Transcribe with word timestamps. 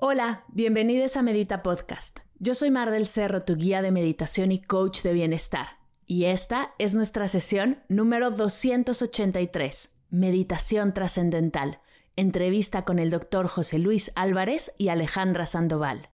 Hola, 0.00 0.44
bienvenidos 0.46 1.16
a 1.16 1.22
Medita 1.22 1.64
Podcast. 1.64 2.20
Yo 2.38 2.54
soy 2.54 2.70
Mar 2.70 2.92
del 2.92 3.04
Cerro, 3.04 3.40
tu 3.40 3.56
guía 3.56 3.82
de 3.82 3.90
meditación 3.90 4.52
y 4.52 4.62
coach 4.62 5.02
de 5.02 5.12
bienestar. 5.12 5.78
Y 6.06 6.26
esta 6.26 6.72
es 6.78 6.94
nuestra 6.94 7.26
sesión 7.26 7.82
número 7.88 8.30
283, 8.30 9.90
Meditación 10.10 10.94
Trascendental, 10.94 11.80
entrevista 12.14 12.84
con 12.84 13.00
el 13.00 13.10
doctor 13.10 13.48
José 13.48 13.80
Luis 13.80 14.12
Álvarez 14.14 14.72
y 14.78 14.90
Alejandra 14.90 15.46
Sandoval. 15.46 16.10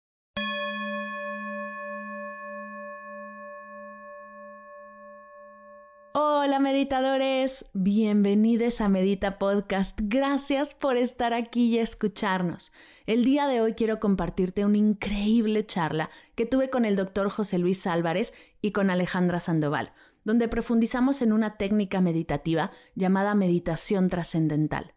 Hola 6.41 6.61
meditadores, 6.61 7.67
bienvenidos 7.73 8.81
a 8.81 8.89
Medita 8.89 9.39
Podcast. 9.39 9.99
Gracias 10.01 10.73
por 10.73 10.97
estar 10.97 11.33
aquí 11.33 11.65
y 11.65 11.79
escucharnos. 11.81 12.71
El 13.07 13.25
día 13.25 13.49
de 13.49 13.61
hoy 13.61 13.73
quiero 13.75 13.99
compartirte 13.99 14.65
una 14.65 14.79
increíble 14.79 15.67
charla 15.67 16.11
que 16.37 16.47
tuve 16.47 16.71
con 16.71 16.85
el 16.85 16.95
doctor 16.95 17.29
José 17.29 17.59
Luis 17.59 17.89
Álvarez 17.89 18.33
y 18.63 18.71
con 18.71 18.89
Alejandra 18.89 19.41
Sandoval, 19.41 19.93
donde 20.23 20.47
profundizamos 20.47 21.23
en 21.23 21.33
una 21.33 21.57
técnica 21.57 22.01
meditativa 22.01 22.71
llamada 22.95 23.35
meditación 23.35 24.09
trascendental. 24.09 24.95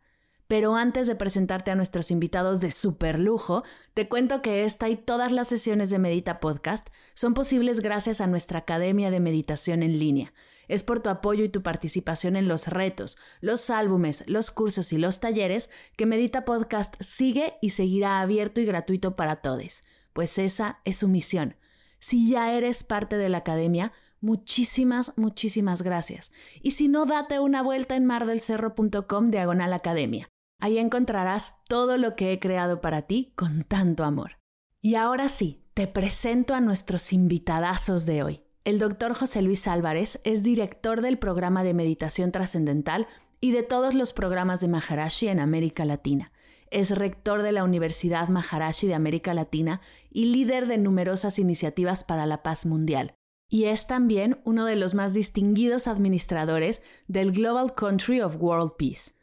Pero 0.48 0.76
antes 0.76 1.08
de 1.08 1.16
presentarte 1.16 1.72
a 1.72 1.76
nuestros 1.76 2.12
invitados 2.12 2.62
de 2.62 2.70
super 2.70 3.18
lujo, 3.18 3.64
te 3.96 4.08
cuento 4.08 4.44
que 4.44 4.64
esta 4.64 4.90
y 4.90 4.96
todas 4.96 5.32
las 5.32 5.48
sesiones 5.48 5.90
de 5.90 5.98
Medita 5.98 6.40
Podcast 6.40 6.90
son 7.16 7.34
posibles 7.34 7.80
gracias 7.80 8.22
a 8.22 8.28
nuestra 8.28 8.60
Academia 8.60 9.10
de 9.10 9.20
Meditación 9.20 9.82
en 9.82 9.98
línea. 9.98 10.34
Es 10.72 10.84
por 10.84 11.02
tu 11.02 11.10
apoyo 11.10 11.44
y 11.44 11.50
tu 11.50 11.64
participación 11.64 12.38
en 12.38 12.48
los 12.48 12.68
retos, 12.68 13.18
los 13.42 13.70
álbumes, 13.70 14.24
los 14.26 14.52
cursos 14.52 14.94
y 14.94 14.98
los 14.98 15.20
talleres 15.20 15.70
que 15.98 16.06
Medita 16.06 16.46
Podcast 16.46 16.96
sigue 17.02 17.56
y 17.62 17.72
seguirá 17.72 18.22
abierto 18.22 18.62
y 18.62 18.66
gratuito 18.66 19.18
para 19.18 19.42
todos, 19.42 19.84
pues 20.14 20.38
esa 20.38 20.80
es 20.86 20.96
su 20.96 21.10
misión. 21.10 21.58
Si 22.00 22.30
ya 22.30 22.54
eres 22.54 22.86
parte 22.86 23.18
de 23.18 23.28
la 23.28 23.40
Academia, 23.40 23.92
muchísimas, 24.22 25.12
muchísimas 25.18 25.82
gracias. 25.82 26.32
Y 26.62 26.72
si 26.72 26.88
no, 26.88 27.06
date 27.06 27.42
una 27.42 27.62
vuelta 27.62 27.98
en 27.98 28.06
mardelcerro.com 28.06 29.26
diagonal 29.26 29.74
academia. 29.74 30.30
Ahí 30.58 30.78
encontrarás 30.78 31.62
todo 31.68 31.98
lo 31.98 32.16
que 32.16 32.32
he 32.32 32.40
creado 32.40 32.80
para 32.80 33.02
ti 33.02 33.34
con 33.36 33.66
tanto 33.66 34.06
amor. 34.06 34.38
Y 34.80 34.96
ahora 34.96 35.28
sí, 35.28 35.66
te 35.74 35.88
presento 35.88 36.54
a 36.54 36.62
nuestros 36.62 37.12
invitadazos 37.12 38.06
de 38.06 38.24
hoy. 38.24 38.44
El 38.64 38.78
doctor 38.78 39.16
José 39.16 39.42
Luis 39.42 39.68
Álvarez 39.68 40.20
es 40.24 40.44
director 40.44 41.02
del 41.02 41.18
programa 41.18 41.64
de 41.64 41.74
meditación 41.74 42.32
trascendental 42.32 43.08
y 43.40 43.54
de 43.54 43.64
todos 43.64 43.96
los 43.96 44.14
programas 44.14 44.60
de 44.60 44.68
Maharashi 44.68 45.30
en 45.30 45.40
América 45.40 45.84
Latina. 45.84 46.32
Es 46.70 46.92
rector 46.92 47.42
de 47.42 47.54
la 47.54 47.64
Universidad 47.64 48.28
Maharashi 48.30 48.86
de 48.86 48.94
América 48.94 49.34
Latina 49.34 49.82
y 50.12 50.26
líder 50.26 50.68
de 50.68 50.78
numerosas 50.78 51.40
iniciativas 51.40 52.04
para 52.04 52.28
la 52.28 52.44
paz 52.44 52.68
mundial. 52.68 53.16
Y 53.50 53.66
es 53.66 53.88
también 53.88 54.40
uno 54.46 54.66
de 54.66 54.76
los 54.76 54.94
más 54.94 55.16
distinguidos 55.16 55.88
administradores 55.88 56.84
del 57.08 57.32
Global 57.32 57.74
Country 57.74 58.22
of 58.22 58.38
World 58.40 58.74
Peace. 58.78 59.14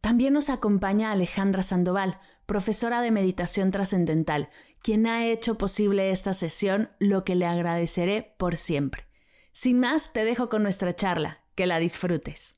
También 0.00 0.32
nos 0.32 0.48
acompaña 0.48 1.12
Alejandra 1.12 1.62
Sandoval, 1.62 2.18
profesora 2.46 3.02
de 3.02 3.10
meditación 3.10 3.70
trascendental, 3.72 4.48
quien 4.86 5.08
ha 5.08 5.26
hecho 5.26 5.58
posible 5.58 6.12
esta 6.12 6.32
sesión, 6.32 6.90
lo 7.00 7.24
que 7.24 7.34
le 7.34 7.44
agradeceré 7.44 8.36
por 8.38 8.56
siempre. 8.56 9.08
Sin 9.50 9.80
más, 9.80 10.12
te 10.12 10.24
dejo 10.24 10.48
con 10.48 10.62
nuestra 10.62 10.94
charla. 10.94 11.42
Que 11.56 11.66
la 11.66 11.80
disfrutes. 11.80 12.54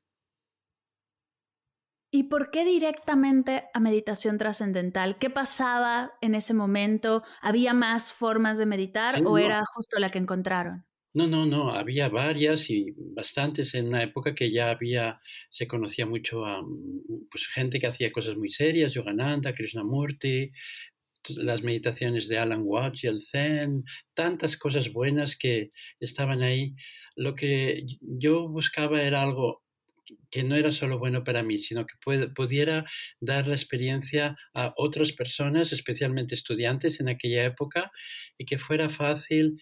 ¿Y 2.10 2.24
por 2.24 2.50
qué 2.50 2.64
directamente 2.64 3.69
a 3.74 3.80
meditación 3.80 4.38
trascendental? 4.38 5.19
¿Qué 5.19 5.28
pasaba 5.30 6.12
en 6.22 6.34
ese 6.34 6.54
momento? 6.54 7.22
¿Había 7.42 7.75
más 7.75 8.12
formas 8.14 8.56
de 8.58 8.64
meditar 8.66 9.20
o 9.25 9.36
era 9.38 9.62
justo 9.75 9.98
la 10.00 10.10
que 10.10 10.19
encontraron? 10.19 10.88
No, 11.14 11.26
no, 11.26 11.46
no, 11.46 11.70
había 11.72 12.08
varias 12.08 12.69
y 12.70 12.92
bastantes 12.96 13.74
en 13.74 13.88
una 13.88 14.02
época 14.02 14.34
que 14.34 14.50
ya 14.52 14.70
había, 14.70 15.20
se 15.50 15.66
conocía 15.66 16.06
mucho 16.06 16.44
a 16.44 16.62
mm, 16.62 17.28
pues, 17.30 17.46
gente 17.48 17.78
que 17.80 17.86
hacía 17.86 18.12
cosas 18.12 18.36
muy 18.36 18.52
serias, 18.52 18.92
Yogananda, 18.92 19.54
Krishnamurti, 19.54 20.52
las 21.36 21.62
meditaciones 21.62 22.28
de 22.28 22.38
Alan 22.38 22.62
Watts 22.64 23.04
y 23.04 23.06
el 23.08 23.22
Zen, 23.22 23.84
tantas 24.14 24.56
cosas 24.56 24.92
buenas 24.92 25.36
que 25.36 25.72
estaban 26.00 26.43
ahí. 26.43 26.75
Lo 27.16 27.34
que 27.34 27.84
yo 28.00 28.49
buscaba 28.49 29.02
era 29.02 29.22
algo 29.22 29.62
que 30.31 30.43
no 30.44 30.56
era 30.56 30.72
solo 30.72 30.99
bueno 30.99 31.25
para 31.25 31.43
mí, 31.43 31.58
sino 31.58 31.87
que 31.87 31.94
pudiera 32.34 32.84
dar 33.20 33.46
la 33.49 33.54
experiencia 33.54 34.37
a 34.54 34.72
otras 34.76 35.12
personas, 35.12 35.72
especialmente 35.72 36.34
estudiantes 36.34 37.00
en 37.00 37.08
aquella 37.08 37.44
época, 37.44 37.90
y 38.38 38.44
que 38.46 38.58
fuera 38.58 38.88
fácil 38.88 39.58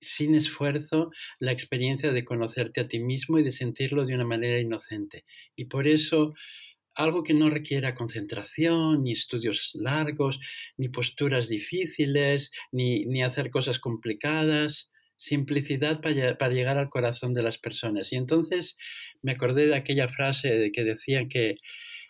sin 0.00 0.34
esfuerzo 0.34 1.10
la 1.38 1.52
experiencia 1.52 2.12
de 2.12 2.24
conocerte 2.24 2.80
a 2.80 2.88
ti 2.88 3.00
mismo 3.00 3.38
y 3.38 3.42
de 3.42 3.52
sentirlo 3.52 4.04
de 4.06 4.14
una 4.14 4.24
manera 4.24 4.58
inocente. 4.58 5.24
Y 5.56 5.66
por 5.66 5.86
eso 5.86 6.34
algo 6.98 7.22
que 7.22 7.32
no 7.32 7.48
requiera 7.48 7.94
concentración, 7.94 9.04
ni 9.04 9.12
estudios 9.12 9.70
largos, 9.74 10.40
ni 10.76 10.88
posturas 10.88 11.48
difíciles, 11.48 12.50
ni, 12.72 13.22
hacer 13.22 13.50
cosas 13.50 13.78
complicadas, 13.78 14.90
simplicidad 15.16 16.00
para, 16.00 16.48
llegar 16.48 16.76
al 16.76 16.88
corazón 16.88 17.34
de 17.34 17.42
las 17.42 17.56
personas. 17.56 18.12
Y 18.12 18.16
entonces 18.16 18.76
me 19.22 19.32
acordé 19.32 19.68
de 19.68 19.76
aquella 19.76 20.08
frase 20.08 20.48
de 20.58 20.72
que 20.72 20.82
decían 20.82 21.28
que 21.28 21.58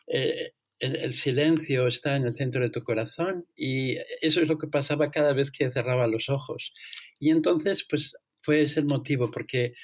eh, 0.06 0.52
el, 0.81 1.13
silencio 1.13 1.87
está 1.87 2.17
en 2.17 2.25
el 2.25 2.33
centro 2.33 2.63
de 2.63 2.71
tu 2.71 2.83
corazón 2.83 3.47
y 3.57 3.97
eso 4.21 4.41
es 4.41 4.49
lo 4.49 4.59
que 4.59 4.69
pasaba 4.69 5.11
cada 5.11 5.33
vez 5.33 5.51
que 5.51 5.71
cerraba 5.71 6.07
los 6.07 6.29
ojos. 6.29 6.73
Y 7.19 7.31
entonces, 7.31 7.87
pues 7.89 8.17
fue 8.41 8.63
ese 8.63 8.81
el 8.81 8.87
motivo, 8.87 9.31
porque 9.31 9.75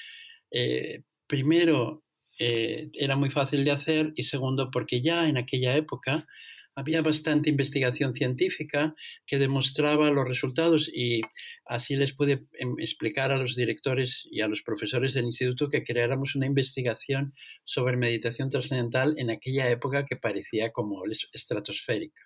eh, 0.51 1.03
primero 1.27 2.05
eh, 2.39 2.91
era 2.95 3.17
muy 3.17 3.31
fácil 3.31 3.65
de 3.65 3.73
hacer 3.73 4.13
y 4.17 4.25
segundo 4.25 4.71
porque 4.71 5.03
ya 5.03 5.29
en 5.29 5.37
aquella 5.37 5.77
época 5.77 6.27
había 6.75 7.03
bastante 7.03 7.51
investigación 7.51 8.15
científica 8.15 8.95
que 9.27 9.39
demostraba 9.39 10.11
los 10.11 10.27
resultados 10.27 10.91
y 10.93 11.21
así 11.65 11.97
les 11.97 12.13
pude 12.13 12.47
em, 12.59 12.75
explicar 12.79 13.31
a 13.33 13.37
los 13.37 13.55
directores 13.57 14.27
y 14.31 14.41
a 14.41 14.49
los 14.49 14.63
profesores 14.63 15.15
del 15.15 15.27
instituto 15.27 15.69
que 15.69 15.85
creáramos 15.85 16.35
una 16.35 16.47
investigación 16.47 17.35
sobre 17.65 17.97
meditación 17.97 18.51
trascendental 18.51 19.15
en 19.19 19.31
aquella 19.31 19.69
época 19.71 20.05
que 20.05 20.17
parecía 20.17 20.73
como 20.73 21.03
estratosférica. 21.33 22.23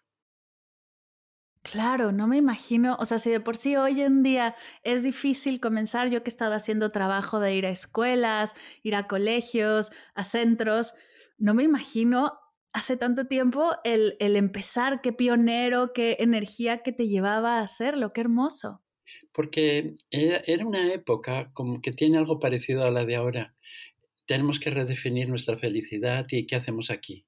Claro, 1.63 2.13
no 2.13 2.27
me 2.27 2.39
imagino, 2.39 2.97
o 2.99 3.05
sea, 3.05 3.19
si 3.19 3.31
de 3.31 3.41
por 3.41 3.57
sí 3.57 3.77
hoy 3.77 4.01
en 4.01 4.23
día 4.23 4.55
es 4.85 5.03
difícil 5.03 5.61
comenzar, 5.61 6.09
yo 6.09 6.23
que 6.23 6.31
he 6.31 6.33
estado 6.33 6.55
haciendo 6.55 6.93
trabajo 6.93 7.41
de 7.41 7.55
ir 7.55 7.67
a 7.67 7.71
escuelas, 7.71 8.55
ir 8.83 8.95
a 8.95 9.07
colegios, 9.07 9.91
a 10.15 10.25
centros, 10.25 10.95
no 11.37 11.53
me 11.53 11.65
imagino 11.65 12.39
hace 12.73 12.97
tanto 12.97 13.27
tiempo 13.27 13.73
el, 13.85 14.17
el 14.21 14.37
empezar, 14.37 15.01
qué 15.01 15.13
pionero, 15.13 15.93
qué 15.93 16.17
energía 16.21 16.83
que 16.83 16.93
te 16.93 17.09
llevaba 17.09 17.59
a 17.59 17.63
hacerlo, 17.63 18.13
qué 18.13 18.21
hermoso. 18.21 18.83
Porque 19.33 19.95
era, 20.11 20.67
una 20.67 20.93
época 20.93 21.51
como 21.53 21.81
que 21.81 21.93
tiene 21.93 22.19
algo 22.19 22.39
parecido 22.39 22.85
a 22.85 22.91
la 22.91 23.05
de 23.05 23.17
ahora. 23.17 23.55
Tenemos 24.27 24.61
que 24.61 24.71
redefinir 24.71 25.29
nuestra 25.29 25.57
felicidad 25.57 26.27
y 26.31 26.47
qué 26.47 26.57
hacemos 26.57 26.91
aquí. 26.91 27.25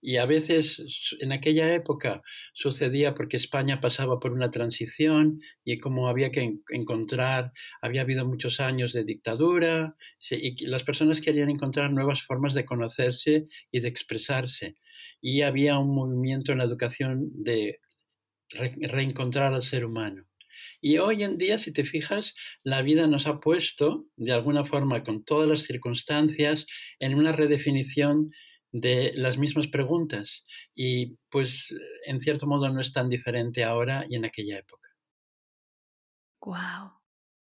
Y 0.00 0.16
a 0.16 0.26
veces 0.26 1.16
en 1.20 1.32
aquella 1.32 1.74
época 1.74 2.22
sucedía 2.52 3.14
porque 3.14 3.36
España 3.36 3.80
pasaba 3.80 4.20
por 4.20 4.32
una 4.32 4.50
transición 4.50 5.40
y 5.64 5.78
como 5.78 6.08
había 6.08 6.30
que 6.30 6.58
encontrar, 6.70 7.52
había 7.82 8.02
habido 8.02 8.26
muchos 8.26 8.60
años 8.60 8.92
de 8.92 9.04
dictadura 9.04 9.96
y 10.30 10.66
las 10.66 10.84
personas 10.84 11.20
querían 11.20 11.50
encontrar 11.50 11.92
nuevas 11.92 12.22
formas 12.22 12.54
de 12.54 12.64
conocerse 12.64 13.46
y 13.70 13.80
de 13.80 13.88
expresarse. 13.88 14.76
Y 15.20 15.42
había 15.42 15.78
un 15.78 15.94
movimiento 15.94 16.52
en 16.52 16.58
la 16.58 16.64
educación 16.64 17.30
de 17.32 17.80
reencontrar 18.50 19.52
al 19.52 19.62
ser 19.62 19.84
humano. 19.84 20.24
Y 20.80 20.98
hoy 20.98 21.24
en 21.24 21.38
día, 21.38 21.58
si 21.58 21.72
te 21.72 21.84
fijas, 21.84 22.34
la 22.62 22.82
vida 22.82 23.06
nos 23.06 23.26
ha 23.26 23.40
puesto, 23.40 24.06
de 24.16 24.32
alguna 24.32 24.64
forma, 24.64 25.02
con 25.02 25.24
todas 25.24 25.48
las 25.48 25.62
circunstancias, 25.62 26.66
en 27.00 27.14
una 27.14 27.32
redefinición 27.32 28.30
de 28.72 29.12
las 29.14 29.38
mismas 29.38 29.66
preguntas 29.68 30.46
y 30.74 31.16
pues 31.30 31.74
en 32.06 32.20
cierto 32.20 32.46
modo 32.46 32.68
no 32.68 32.80
es 32.80 32.92
tan 32.92 33.08
diferente 33.08 33.64
ahora 33.64 34.04
y 34.08 34.16
en 34.16 34.24
aquella 34.24 34.58
época. 34.58 34.90
Wow, 36.40 36.92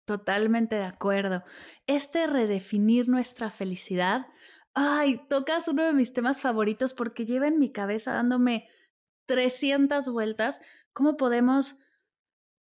totalmente 0.06 0.76
de 0.76 0.86
acuerdo. 0.86 1.44
Este 1.88 2.28
redefinir 2.28 3.08
nuestra 3.08 3.50
felicidad, 3.50 4.28
ay, 4.74 5.22
tocas 5.30 5.68
uno 5.68 5.84
de 5.84 5.94
mis 5.94 6.14
temas 6.14 6.42
favoritos 6.42 6.94
porque 6.94 7.26
lleva 7.26 7.48
en 7.48 7.60
mi 7.60 7.72
cabeza 7.72 8.14
dándome 8.14 8.68
300 9.26 10.10
vueltas 10.10 10.60
cómo 10.92 11.16
podemos 11.18 11.80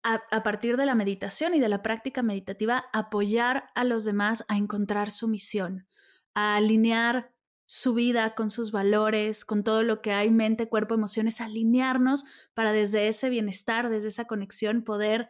a, 0.04 0.22
a, 0.32 0.44
partir 0.44 0.78
de 0.78 0.86
la 0.86 0.96
meditación 0.96 1.56
y 1.56 1.60
de 1.60 1.70
la 1.70 1.82
práctica 1.82 2.22
meditativa 2.24 2.86
apoyar 2.94 3.70
a 3.76 3.84
los 3.84 4.06
demás 4.06 4.46
a 4.48 4.56
encontrar 4.56 5.12
su 5.12 5.28
misión, 5.28 5.88
a 6.34 6.56
alinear 6.56 7.34
su 7.72 7.94
vida, 7.94 8.34
con 8.34 8.50
sus 8.50 8.72
valores, 8.72 9.46
con 9.46 9.64
todo 9.64 9.84
lo 9.84 10.02
que 10.02 10.12
hay, 10.12 10.32
mente, 10.32 10.68
cuerpo, 10.68 10.96
emociones, 10.96 11.40
alinearnos 11.40 12.26
para 12.56 12.74
desde 12.74 13.08
ese 13.08 13.30
bienestar, 13.30 13.90
desde 13.92 14.08
esa 14.08 14.26
conexión, 14.26 14.84
poder 14.84 15.30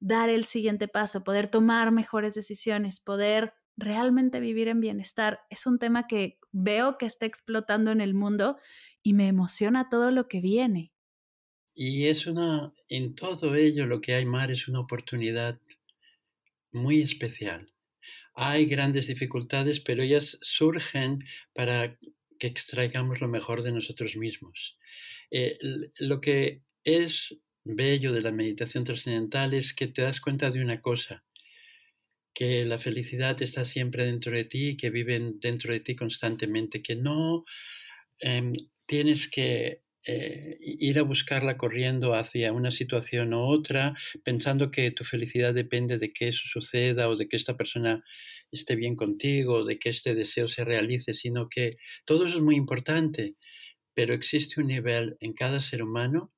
dar 0.00 0.30
el 0.30 0.44
siguiente 0.44 0.88
paso, 0.88 1.22
poder 1.22 1.48
tomar 1.48 1.92
mejores 1.92 2.34
decisiones, 2.34 2.98
poder 2.98 3.52
realmente 3.76 4.40
vivir 4.40 4.68
en 4.68 4.80
bienestar. 4.80 5.40
Es 5.50 5.66
un 5.66 5.78
tema 5.78 6.06
que 6.06 6.38
veo 6.50 6.96
que 6.96 7.04
está 7.04 7.26
explotando 7.26 7.90
en 7.90 8.00
el 8.00 8.14
mundo 8.14 8.56
y 9.02 9.12
me 9.12 9.28
emociona 9.28 9.90
todo 9.90 10.10
lo 10.10 10.28
que 10.28 10.40
viene. 10.40 10.94
Y 11.74 12.06
es 12.06 12.26
una, 12.26 12.72
en 12.88 13.14
todo 13.14 13.54
ello 13.54 13.84
lo 13.84 14.00
que 14.00 14.14
hay, 14.14 14.24
Mar, 14.24 14.50
es 14.50 14.66
una 14.66 14.80
oportunidad 14.80 15.60
muy 16.72 17.02
especial 17.02 17.70
hay 18.42 18.64
grandes 18.64 19.06
dificultades, 19.06 19.80
pero 19.80 20.02
ellas 20.02 20.38
surgen 20.40 21.22
para 21.52 21.98
que 22.38 22.46
extraigamos 22.46 23.20
lo 23.20 23.28
mejor 23.28 23.62
de 23.62 23.70
nosotros 23.70 24.16
mismos. 24.16 24.78
Eh, 25.30 25.58
lo 25.98 26.22
que 26.22 26.62
es 26.82 27.36
bello 27.64 28.14
de 28.14 28.22
la 28.22 28.32
meditación 28.32 28.84
trascendental 28.84 29.52
es 29.52 29.74
que 29.74 29.88
te 29.88 30.00
das 30.00 30.22
cuenta 30.22 30.50
de 30.50 30.62
una 30.62 30.80
cosa, 30.80 31.22
que 32.32 32.64
la 32.64 32.78
felicidad 32.78 33.42
está 33.42 33.66
siempre 33.66 34.06
dentro 34.06 34.32
de 34.32 34.46
ti, 34.46 34.74
que 34.78 34.88
vive 34.88 35.20
dentro 35.34 35.74
de 35.74 35.80
ti 35.80 35.94
constantemente, 35.94 36.80
que 36.80 36.96
no 36.96 37.44
em, 38.20 38.54
tienes 38.86 39.28
que 39.28 39.82
eh, 40.06 40.56
ir 40.60 40.98
a 40.98 41.02
buscarla 41.02 41.56
corriendo 41.56 42.14
hacia 42.14 42.52
una 42.52 42.70
situación 42.70 43.34
u 43.34 43.40
otra, 43.40 43.94
pensando 44.24 44.70
que 44.70 44.90
tu 44.90 45.04
felicidad 45.04 45.54
depende 45.54 45.98
de 45.98 46.12
que 46.12 46.28
eso 46.28 46.42
suceda 46.48 47.08
o 47.08 47.16
de 47.16 47.28
que 47.28 47.36
esta 47.36 47.56
persona 47.56 48.02
esté 48.50 48.76
bien 48.76 48.96
contigo, 48.96 49.64
de 49.64 49.78
que 49.78 49.90
este 49.90 50.14
deseo 50.14 50.48
se 50.48 50.64
realice, 50.64 51.14
sino 51.14 51.48
que 51.48 51.76
todo 52.04 52.26
eso 52.26 52.38
es 52.38 52.42
muy 52.42 52.56
importante, 52.56 53.36
pero 53.94 54.14
existe 54.14 54.60
un 54.60 54.68
nivel 54.68 55.16
en 55.20 55.34
cada 55.34 55.60
ser 55.60 55.82
humano 55.82 56.32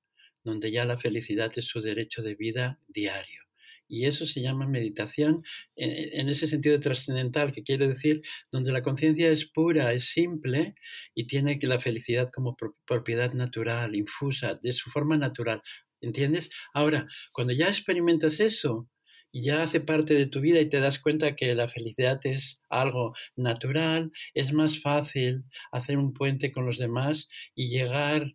donde 0.45 0.73
ya 0.73 0.85
la 0.85 0.99
felicidad 0.99 1.53
es 1.57 1.67
su 1.67 1.81
derecho 1.81 2.23
de 2.23 2.35
vida 2.35 2.81
diario. 2.89 3.52
Y 3.93 4.07
eso 4.07 4.25
se 4.25 4.41
llama 4.41 4.67
meditación 4.67 5.43
en, 5.77 6.31
ese 6.31 6.47
sentido 6.47 6.81
trascendental, 6.81 7.53
que 7.53 7.63
quiere 7.63 7.87
decir 7.89 8.23
donde 8.51 8.73
la 8.73 8.81
conciencia 8.81 9.31
es 9.31 9.45
pura, 9.45 9.93
es 9.93 10.07
simple 10.07 10.75
y 11.15 11.27
tiene 11.27 11.59
la 11.61 11.79
felicidad 11.79 12.31
como 12.31 12.57
propiedad 12.87 13.35
natural, 13.35 13.95
infusa, 13.95 14.55
de 14.55 14.73
su 14.73 14.89
forma 14.89 15.19
natural. 15.19 15.61
¿Entiendes? 16.01 16.49
Ahora, 16.73 17.07
cuando 17.33 17.53
ya 17.53 17.69
experimentas 17.69 18.41
eso 18.41 18.89
ya 19.31 19.63
hace 19.63 19.81
parte 19.81 20.15
de 20.15 20.27
tu 20.27 20.41
vida 20.41 20.59
y 20.61 20.71
te 20.71 20.81
das 20.81 20.99
cuenta 20.99 21.37
que 21.37 21.55
la 21.55 21.69
felicidad 21.69 22.19
es 22.25 22.63
algo 22.71 23.13
natural, 23.37 24.11
es 24.33 24.55
más 24.55 24.81
fácil 24.81 25.45
hacer 25.71 25.99
un 25.99 26.15
puente 26.15 26.51
con 26.51 26.65
los 26.65 26.79
demás 26.79 27.29
y 27.55 27.69
llegar 27.69 28.33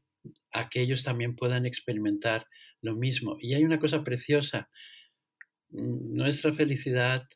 a 0.52 0.70
que 0.70 0.82
ellos 0.82 1.02
también 1.02 1.36
puedan 1.36 1.66
experimentar 1.66 2.46
lo 2.84 2.96
mismo. 2.96 3.38
Y 3.40 3.56
hay 3.56 3.64
una 3.64 3.80
cosa 3.80 4.04
preciosa 4.04 4.70
nuestra 5.70 6.54
felicidad, 6.54 7.28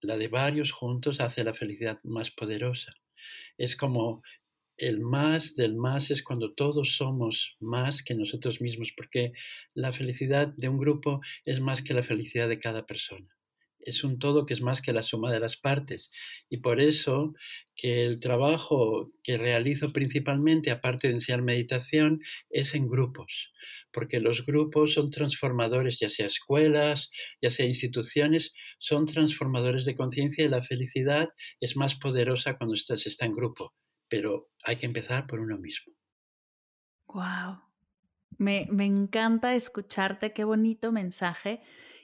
la 0.00 0.16
de 0.16 0.28
varios 0.28 0.72
juntos, 0.72 1.20
hace 1.20 1.44
la 1.44 1.54
felicidad 1.54 2.00
más 2.04 2.30
poderosa. 2.30 2.94
Es 3.58 3.76
como 3.76 4.22
el 4.76 5.00
más 5.00 5.56
del 5.56 5.76
más 5.76 6.10
es 6.10 6.22
cuando 6.22 6.54
todos 6.54 6.96
somos 6.96 7.56
más 7.60 8.02
que 8.02 8.14
nosotros 8.14 8.60
mismos, 8.62 8.92
porque 8.96 9.32
la 9.74 9.92
felicidad 9.92 10.48
de 10.56 10.68
un 10.68 10.78
grupo 10.78 11.20
es 11.44 11.60
más 11.60 11.82
que 11.82 11.94
la 11.94 12.02
felicidad 12.02 12.48
de 12.48 12.58
cada 12.58 12.86
persona 12.86 13.28
es 13.84 14.04
un 14.04 14.18
todo 14.18 14.46
que 14.46 14.54
es 14.54 14.62
más 14.62 14.82
que 14.82 14.92
la 14.92 15.02
suma 15.02 15.32
de 15.32 15.40
las 15.40 15.56
partes. 15.56 16.10
Y 16.48 16.58
por 16.58 16.80
eso 16.80 17.34
que 17.74 18.04
el 18.04 18.20
trabajo 18.20 19.12
que 19.22 19.38
realizo 19.38 19.92
principalmente, 19.92 20.70
aparte 20.70 21.08
de 21.08 21.14
enseñar 21.14 21.42
meditación, 21.42 22.20
es 22.50 22.74
en 22.74 22.88
grupos, 22.88 23.52
porque 23.92 24.20
los 24.20 24.44
grupos 24.44 24.94
son 24.94 25.10
transformadores, 25.10 25.98
ya 25.98 26.08
sea 26.08 26.26
escuelas, 26.26 27.10
ya 27.40 27.50
sea 27.50 27.66
instituciones, 27.66 28.52
son 28.78 29.06
transformadores 29.06 29.84
de 29.84 29.96
conciencia 29.96 30.44
y 30.44 30.48
la 30.48 30.62
felicidad 30.62 31.30
es 31.60 31.76
más 31.76 31.94
poderosa 31.94 32.56
cuando 32.56 32.76
se 32.76 32.94
está 32.94 33.26
en 33.26 33.34
grupo, 33.34 33.74
pero 34.08 34.50
hay 34.64 34.76
que 34.76 34.86
empezar 34.86 35.26
por 35.26 35.40
uno 35.40 35.58
mismo. 35.58 35.94
¡Wow! 37.08 37.58
Me, 38.38 38.68
me 38.70 38.86
encanta 38.86 39.54
escucharte, 39.54 40.32
qué 40.32 40.44
bonito 40.44 40.92
mensaje. 40.92 41.62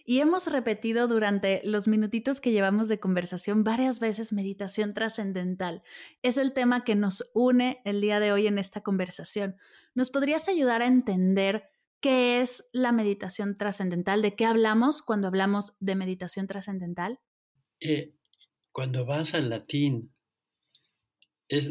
Y 0.08 0.20
hemos 0.20 0.46
repetido 0.46 1.08
durante 1.08 1.60
los 1.64 1.88
minutitos 1.88 2.40
que 2.40 2.52
llevamos 2.52 2.88
de 2.88 3.00
conversación 3.00 3.64
varias 3.64 3.98
veces 3.98 4.32
meditación 4.32 4.94
trascendental. 4.94 5.82
Es 6.22 6.36
el 6.36 6.52
tema 6.52 6.84
que 6.84 6.94
nos 6.94 7.28
une 7.34 7.80
el 7.84 8.00
día 8.00 8.20
de 8.20 8.30
hoy 8.30 8.46
en 8.46 8.58
esta 8.58 8.82
conversación. 8.82 9.56
¿Nos 9.96 10.10
podrías 10.10 10.48
ayudar 10.48 10.80
a 10.80 10.86
entender 10.86 11.64
qué 12.00 12.40
es 12.40 12.68
la 12.72 12.92
meditación 12.92 13.56
trascendental? 13.56 14.22
¿De 14.22 14.36
qué 14.36 14.46
hablamos 14.46 15.02
cuando 15.02 15.26
hablamos 15.26 15.74
de 15.80 15.96
meditación 15.96 16.46
trascendental? 16.46 17.18
Eh, 17.80 18.14
cuando 18.70 19.06
vas 19.06 19.34
al 19.34 19.50
latín, 19.50 20.14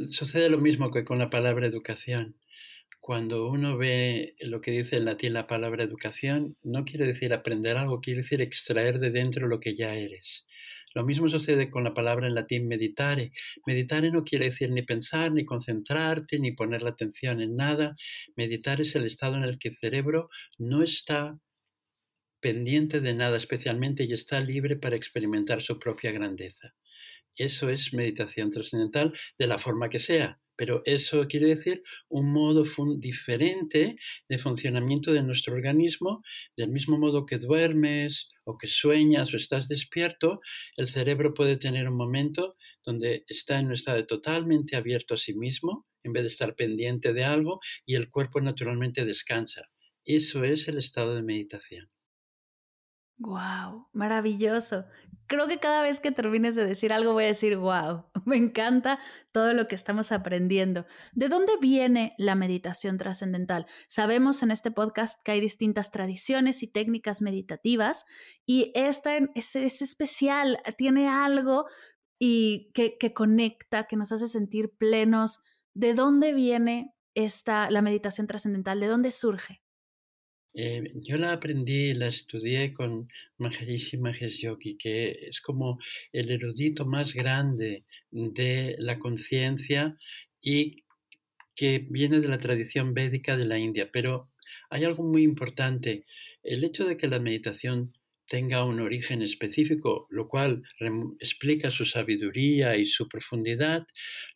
sucede 0.10 0.50
lo 0.50 0.58
mismo 0.58 0.92
que 0.92 1.06
con 1.06 1.20
la 1.20 1.30
palabra 1.30 1.68
educación 1.68 2.36
cuando 3.06 3.48
uno 3.48 3.78
ve 3.78 4.34
lo 4.40 4.62
que 4.62 4.72
dice 4.72 4.98
en 4.98 5.06
latín 5.06 5.34
la 5.34 5.46
palabra 5.46 5.84
educación, 5.84 6.58
no 6.64 6.86
quiere 6.86 7.06
decir 7.06 7.36
aprender 7.36 7.78
algo, 7.78 8.02
quiere 8.02 8.22
decir 8.22 8.42
extraer 8.42 8.98
de 9.00 9.12
dentro 9.12 9.48
lo 9.48 9.60
que 9.60 9.76
ya 9.76 9.94
eres. 9.94 10.48
Lo 10.96 11.06
mismo 11.06 11.30
sucede 11.30 11.70
con 11.70 11.84
la 11.84 11.94
palabra 11.94 12.26
en 12.26 12.34
latín 12.34 12.68
meditare. 12.68 13.32
Meditare 13.68 14.10
no 14.10 14.24
quiere 14.24 14.46
decir 14.46 14.72
ni 14.72 14.82
pensar, 14.82 15.32
ni 15.32 15.46
concentrarte, 15.46 16.40
ni 16.40 16.54
poner 16.54 16.82
la 16.82 16.90
atención 16.90 17.42
en 17.42 17.56
nada. 17.56 17.96
Meditar 18.36 18.82
es 18.82 18.96
el 18.96 19.06
estado 19.06 19.36
en 19.36 19.44
el 19.44 19.60
que 19.60 19.68
el 19.68 19.78
cerebro 19.78 20.32
no 20.58 20.82
está 20.82 21.38
pendiente 22.40 23.02
de 23.02 23.14
nada 23.14 23.38
especialmente 23.38 24.06
y 24.06 24.14
está 24.14 24.40
libre 24.40 24.78
para 24.78 24.96
experimentar 24.96 25.62
su 25.62 25.78
propia 25.78 26.12
grandeza. 26.12 26.74
Eso 27.36 27.70
es 27.70 27.94
meditación 27.94 28.50
trascendental 28.50 29.14
de 29.38 29.46
la 29.46 29.60
forma 29.60 29.90
que 29.90 30.00
sea, 30.00 30.40
pero 30.56 30.82
eso 30.86 31.28
quiere 31.28 31.48
decir 31.48 31.84
un 32.10 32.32
modo 32.32 32.64
diferente 32.98 33.98
de 34.30 34.38
funcionamiento 34.38 35.14
de 35.14 35.24
nuestro 35.24 35.54
organismo, 35.56 36.24
del 36.56 36.72
mismo 36.72 36.98
modo 36.98 37.26
que 37.26 37.38
duermes 37.38 38.30
o 38.44 38.58
que 38.58 38.68
sueñas 38.68 39.34
o 39.34 39.38
estás 39.38 39.68
despierto, 39.68 40.42
el 40.78 40.88
cerebro 40.88 41.34
puede 41.34 41.58
tener 41.58 41.90
un 41.90 41.98
momento 41.98 42.56
donde 42.84 43.26
está 43.28 43.60
en 43.60 43.68
un 43.68 43.74
estado 43.74 44.06
totalmente 44.06 44.76
abierto 44.76 45.16
a 45.16 45.18
sí 45.18 45.34
mismo, 45.34 45.86
en 46.04 46.14
vez 46.14 46.24
de 46.24 46.30
estar 46.30 46.56
pendiente 46.56 47.14
de 47.14 47.24
algo, 47.24 47.60
y 47.86 47.96
el 47.96 48.10
cuerpo 48.10 48.40
naturalmente 48.42 49.06
descansa. 49.06 49.70
Eso 50.06 50.44
es 50.44 50.68
el 50.68 50.78
estado 50.78 51.16
de 51.16 51.24
meditación. 51.24 51.95
Wow, 53.18 53.88
maravilloso. 53.94 54.86
Creo 55.28 55.48
que 55.48 55.58
cada 55.58 55.82
vez 55.82 56.00
que 56.02 56.12
termines 56.12 56.56
de 56.56 56.66
decir 56.66 56.92
algo 56.92 57.14
voy 57.14 57.24
a 57.24 57.28
decir, 57.28 57.56
wow, 57.58 58.06
me 58.26 58.36
encanta 58.36 59.00
todo 59.32 59.54
lo 59.54 59.68
que 59.68 59.76
estamos 59.76 60.12
aprendiendo. 60.12 60.86
¿De 61.14 61.30
dónde 61.30 61.54
viene 61.62 62.14
la 62.18 62.36
meditación 62.36 62.98
trascendental? 62.98 63.68
Sabemos 63.88 64.44
en 64.44 64.52
este 64.52 64.70
podcast 64.70 65.18
que 65.24 65.32
hay 65.32 65.40
distintas 65.40 65.92
tradiciones 65.92 66.62
y 66.62 66.68
técnicas 66.68 67.22
meditativas 67.22 68.06
y 68.46 68.72
esta 68.76 69.18
es, 69.34 69.56
es 69.56 69.82
especial, 69.82 70.60
tiene 70.78 71.08
algo 71.08 71.66
y 72.20 72.72
que, 72.74 72.98
que 72.98 73.14
conecta, 73.14 73.86
que 73.86 73.96
nos 73.96 74.12
hace 74.12 74.28
sentir 74.28 74.76
plenos. 74.78 75.42
¿De 75.74 75.94
dónde 75.94 76.34
viene 76.34 76.94
esta, 77.16 77.72
la 77.72 77.82
meditación 77.82 78.28
trascendental? 78.28 78.80
¿De 78.80 78.88
dónde 78.88 79.12
surge? 79.12 79.65
Eh, 80.58 80.84
yo 80.96 81.18
la 81.18 81.34
aprendí, 81.34 81.94
la 81.94 82.08
estudié 82.08 82.72
con 82.74 83.10
Maharishi 83.38 83.98
Mahesh 83.98 84.40
Yogi, 84.40 84.78
que 84.78 85.12
es 85.28 85.42
como 85.42 85.80
el 86.14 86.32
erudito 86.32 86.86
más 86.86 87.14
grande 87.14 87.84
de 88.12 88.76
la 88.80 88.98
conciencia 88.98 89.98
y 90.42 90.84
que 91.56 91.86
viene 91.90 92.22
de 92.22 92.30
la 92.30 92.38
tradición 92.38 92.94
védica 92.94 93.36
de 93.36 93.46
la 93.46 93.58
India. 93.58 93.90
Pero 93.92 94.32
hay 94.70 94.86
algo 94.86 95.04
muy 95.04 95.24
importante, 95.24 96.06
el 96.42 96.64
hecho 96.64 96.86
de 96.86 96.96
que 96.96 97.10
la 97.10 97.20
meditación 97.20 97.94
tenga 98.28 98.64
un 98.64 98.80
origen 98.80 99.22
específico, 99.22 100.08
lo 100.10 100.28
cual 100.28 100.64
explica 101.20 101.70
su 101.72 101.86
sabiduría 101.86 102.76
y 102.78 102.86
su 102.86 103.08
profundidad, 103.08 103.86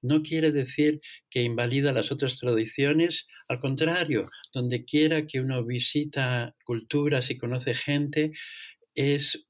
no 0.01 0.22
quiere 0.22 0.51
decir 0.51 1.01
que 1.29 1.43
invalida 1.43 1.91
las 1.91 2.12
otras 2.12 2.39
tradiciones, 2.39 3.27
al 3.48 3.60
contrario, 3.60 4.29
donde 4.53 4.86
quiera 4.86 5.25
que 5.25 5.39
uno 5.39 5.65
visita 5.65 6.55
culturas 6.63 7.31
y 7.31 7.38
conoce 7.38 7.74
gente, 7.74 8.31
es 8.96 9.48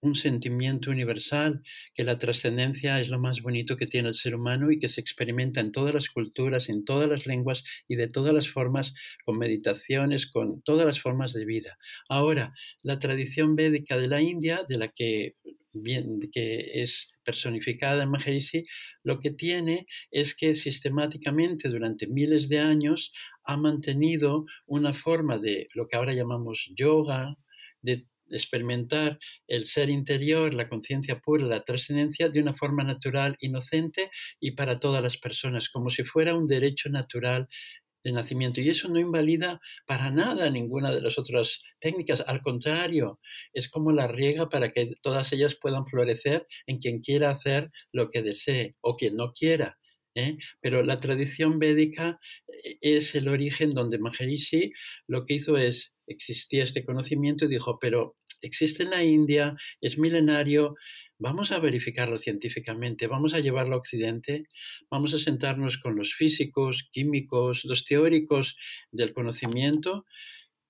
un 0.00 0.14
sentimiento 0.14 0.90
universal, 0.90 1.62
que 1.94 2.04
la 2.04 2.18
trascendencia 2.18 3.00
es 3.00 3.08
lo 3.08 3.18
más 3.18 3.42
bonito 3.42 3.76
que 3.76 3.86
tiene 3.86 4.08
el 4.08 4.14
ser 4.14 4.34
humano 4.34 4.70
y 4.70 4.78
que 4.78 4.88
se 4.88 5.00
experimenta 5.00 5.60
en 5.60 5.72
todas 5.72 5.94
las 5.94 6.08
culturas, 6.08 6.68
en 6.68 6.84
todas 6.84 7.08
las 7.10 7.26
lenguas 7.26 7.64
y 7.88 7.96
de 7.96 8.08
todas 8.08 8.32
las 8.32 8.48
formas, 8.48 8.94
con 9.24 9.38
meditaciones, 9.38 10.26
con 10.26 10.62
todas 10.62 10.86
las 10.86 11.00
formas 11.00 11.32
de 11.32 11.44
vida. 11.44 11.78
Ahora, 12.08 12.54
la 12.82 12.98
tradición 12.98 13.56
védica 13.56 13.96
de 13.96 14.08
la 14.08 14.20
India, 14.20 14.64
de 14.68 14.78
la 14.78 14.88
que, 14.88 15.34
bien, 15.72 16.20
que 16.32 16.82
es 16.82 17.12
personificada 17.24 18.02
en 18.02 18.10
Maharishi, 18.10 18.64
lo 19.02 19.20
que 19.20 19.30
tiene 19.30 19.86
es 20.10 20.34
que 20.34 20.54
sistemáticamente 20.54 21.68
durante 21.68 22.06
miles 22.06 22.48
de 22.48 22.60
años 22.60 23.12
ha 23.44 23.56
mantenido 23.56 24.44
una 24.66 24.92
forma 24.92 25.38
de 25.38 25.68
lo 25.74 25.88
que 25.88 25.96
ahora 25.96 26.12
llamamos 26.12 26.70
yoga, 26.76 27.34
de 27.82 28.06
experimentar 28.30 29.18
el 29.46 29.66
ser 29.66 29.90
interior, 29.90 30.54
la 30.54 30.68
conciencia 30.68 31.20
pura, 31.20 31.46
la 31.46 31.62
trascendencia 31.64 32.28
de 32.28 32.40
una 32.40 32.54
forma 32.54 32.84
natural, 32.84 33.36
inocente 33.40 34.10
y 34.40 34.52
para 34.52 34.76
todas 34.78 35.02
las 35.02 35.16
personas, 35.18 35.68
como 35.68 35.90
si 35.90 36.04
fuera 36.04 36.34
un 36.34 36.46
derecho 36.46 36.88
natural 36.90 37.48
de 38.04 38.12
nacimiento. 38.12 38.60
Y 38.60 38.70
eso 38.70 38.88
no 38.88 39.00
invalida 39.00 39.60
para 39.86 40.10
nada 40.10 40.50
ninguna 40.50 40.90
de 40.92 41.00
las 41.00 41.18
otras 41.18 41.62
técnicas, 41.80 42.22
al 42.26 42.42
contrario, 42.42 43.20
es 43.52 43.68
como 43.68 43.92
la 43.92 44.06
riega 44.08 44.48
para 44.48 44.72
que 44.72 44.92
todas 45.02 45.32
ellas 45.32 45.56
puedan 45.60 45.86
florecer 45.86 46.46
en 46.66 46.78
quien 46.78 47.00
quiera 47.00 47.30
hacer 47.30 47.70
lo 47.92 48.10
que 48.10 48.22
desee 48.22 48.76
o 48.80 48.96
quien 48.96 49.16
no 49.16 49.32
quiera. 49.32 49.78
¿Eh? 50.18 50.36
Pero 50.60 50.82
la 50.82 51.00
tradición 51.00 51.58
védica 51.58 52.18
eh, 52.64 52.78
es 52.80 53.14
el 53.14 53.28
origen 53.28 53.72
donde 53.72 53.98
Maharishi 53.98 54.72
lo 55.06 55.24
que 55.24 55.34
hizo 55.34 55.56
es, 55.56 55.94
existía 56.06 56.64
este 56.64 56.84
conocimiento 56.84 57.44
y 57.44 57.48
dijo, 57.48 57.78
pero 57.80 58.16
existe 58.42 58.82
en 58.82 58.90
la 58.90 59.04
India, 59.04 59.56
es 59.80 59.98
milenario, 59.98 60.74
vamos 61.18 61.52
a 61.52 61.60
verificarlo 61.60 62.18
científicamente, 62.18 63.06
vamos 63.06 63.34
a 63.34 63.40
llevarlo 63.40 63.76
a 63.76 63.78
Occidente, 63.78 64.46
vamos 64.90 65.14
a 65.14 65.18
sentarnos 65.18 65.78
con 65.78 65.96
los 65.96 66.14
físicos, 66.14 66.88
químicos, 66.92 67.64
los 67.64 67.84
teóricos 67.84 68.56
del 68.90 69.12
conocimiento 69.12 70.04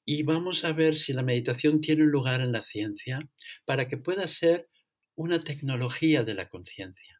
y 0.04 0.22
vamos 0.22 0.64
a 0.64 0.72
ver 0.72 0.96
si 0.96 1.12
la 1.12 1.22
meditación 1.22 1.80
tiene 1.80 2.02
un 2.02 2.10
lugar 2.10 2.40
en 2.40 2.52
la 2.52 2.62
ciencia 2.62 3.20
para 3.64 3.88
que 3.88 3.98
pueda 3.98 4.26
ser 4.26 4.68
una 5.14 5.42
tecnología 5.42 6.22
de 6.22 6.34
la 6.34 6.48
conciencia 6.48 7.18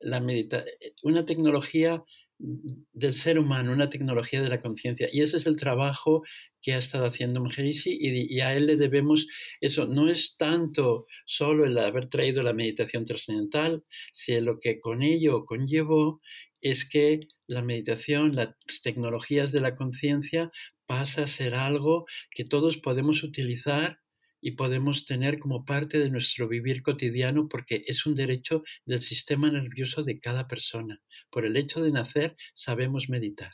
la 0.00 0.20
medita 0.20 0.64
eh, 0.80 0.94
una 1.02 1.24
tecnología 1.24 2.02
del 2.40 3.12
ser 3.12 3.38
humano, 3.38 3.72
una 3.72 3.90
tecnología 3.90 4.40
de 4.40 4.48
la 4.48 4.62
conciencia. 4.62 5.08
Y 5.12 5.20
ese 5.20 5.36
es 5.36 5.46
el 5.46 5.56
trabajo 5.56 6.22
que 6.62 6.74
ha 6.74 6.78
estado 6.78 7.06
haciendo 7.06 7.42
Maharishi 7.42 7.98
y, 8.00 8.40
a 8.40 8.54
él 8.54 8.66
le 8.66 8.76
debemos 8.76 9.26
eso. 9.60 9.86
No 9.86 10.10
es 10.10 10.36
tanto 10.36 11.06
solo 11.26 11.66
el 11.66 11.76
haber 11.78 12.06
traído 12.06 12.42
la 12.42 12.54
meditación 12.54 13.04
trascendental, 13.04 13.84
sino 14.12 14.40
lo 14.40 14.58
que 14.58 14.80
con 14.80 15.02
ello 15.02 15.44
conllevó 15.44 16.20
es 16.62 16.88
que 16.88 17.20
la 17.46 17.62
meditación, 17.62 18.34
las 18.34 18.54
tecnologías 18.82 19.52
de 19.52 19.60
la 19.60 19.76
conciencia 19.76 20.50
pasa 20.86 21.24
a 21.24 21.26
ser 21.26 21.54
algo 21.54 22.06
que 22.30 22.44
todos 22.44 22.78
podemos 22.78 23.22
utilizar 23.22 24.00
y 24.40 24.52
podemos 24.52 25.04
tener 25.04 25.38
como 25.38 25.64
parte 25.64 25.98
de 25.98 26.10
nuestro 26.10 26.48
vivir 26.48 26.82
cotidiano 26.82 27.48
porque 27.48 27.82
es 27.86 28.06
un 28.06 28.14
derecho 28.14 28.62
del 28.86 29.00
sistema 29.00 29.50
nervioso 29.50 30.02
de 30.02 30.18
cada 30.18 30.48
persona. 30.48 30.98
Por 31.30 31.44
el 31.44 31.56
hecho 31.56 31.82
de 31.82 31.92
nacer 31.92 32.36
sabemos 32.54 33.08
meditar. 33.08 33.52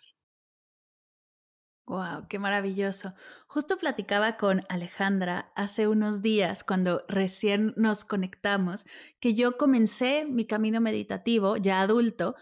Wow, 1.88 2.26
qué 2.28 2.40
maravilloso. 2.40 3.14
Justo 3.46 3.78
platicaba 3.78 4.36
con 4.36 4.62
Alejandra 4.68 5.52
hace 5.54 5.86
unos 5.86 6.20
días 6.20 6.64
cuando 6.64 7.04
recién 7.06 7.74
nos 7.76 8.04
conectamos 8.04 8.86
que 9.20 9.34
yo 9.34 9.56
comencé 9.56 10.24
mi 10.24 10.46
camino 10.46 10.80
meditativo 10.80 11.56
ya 11.56 11.80
adulto 11.80 12.34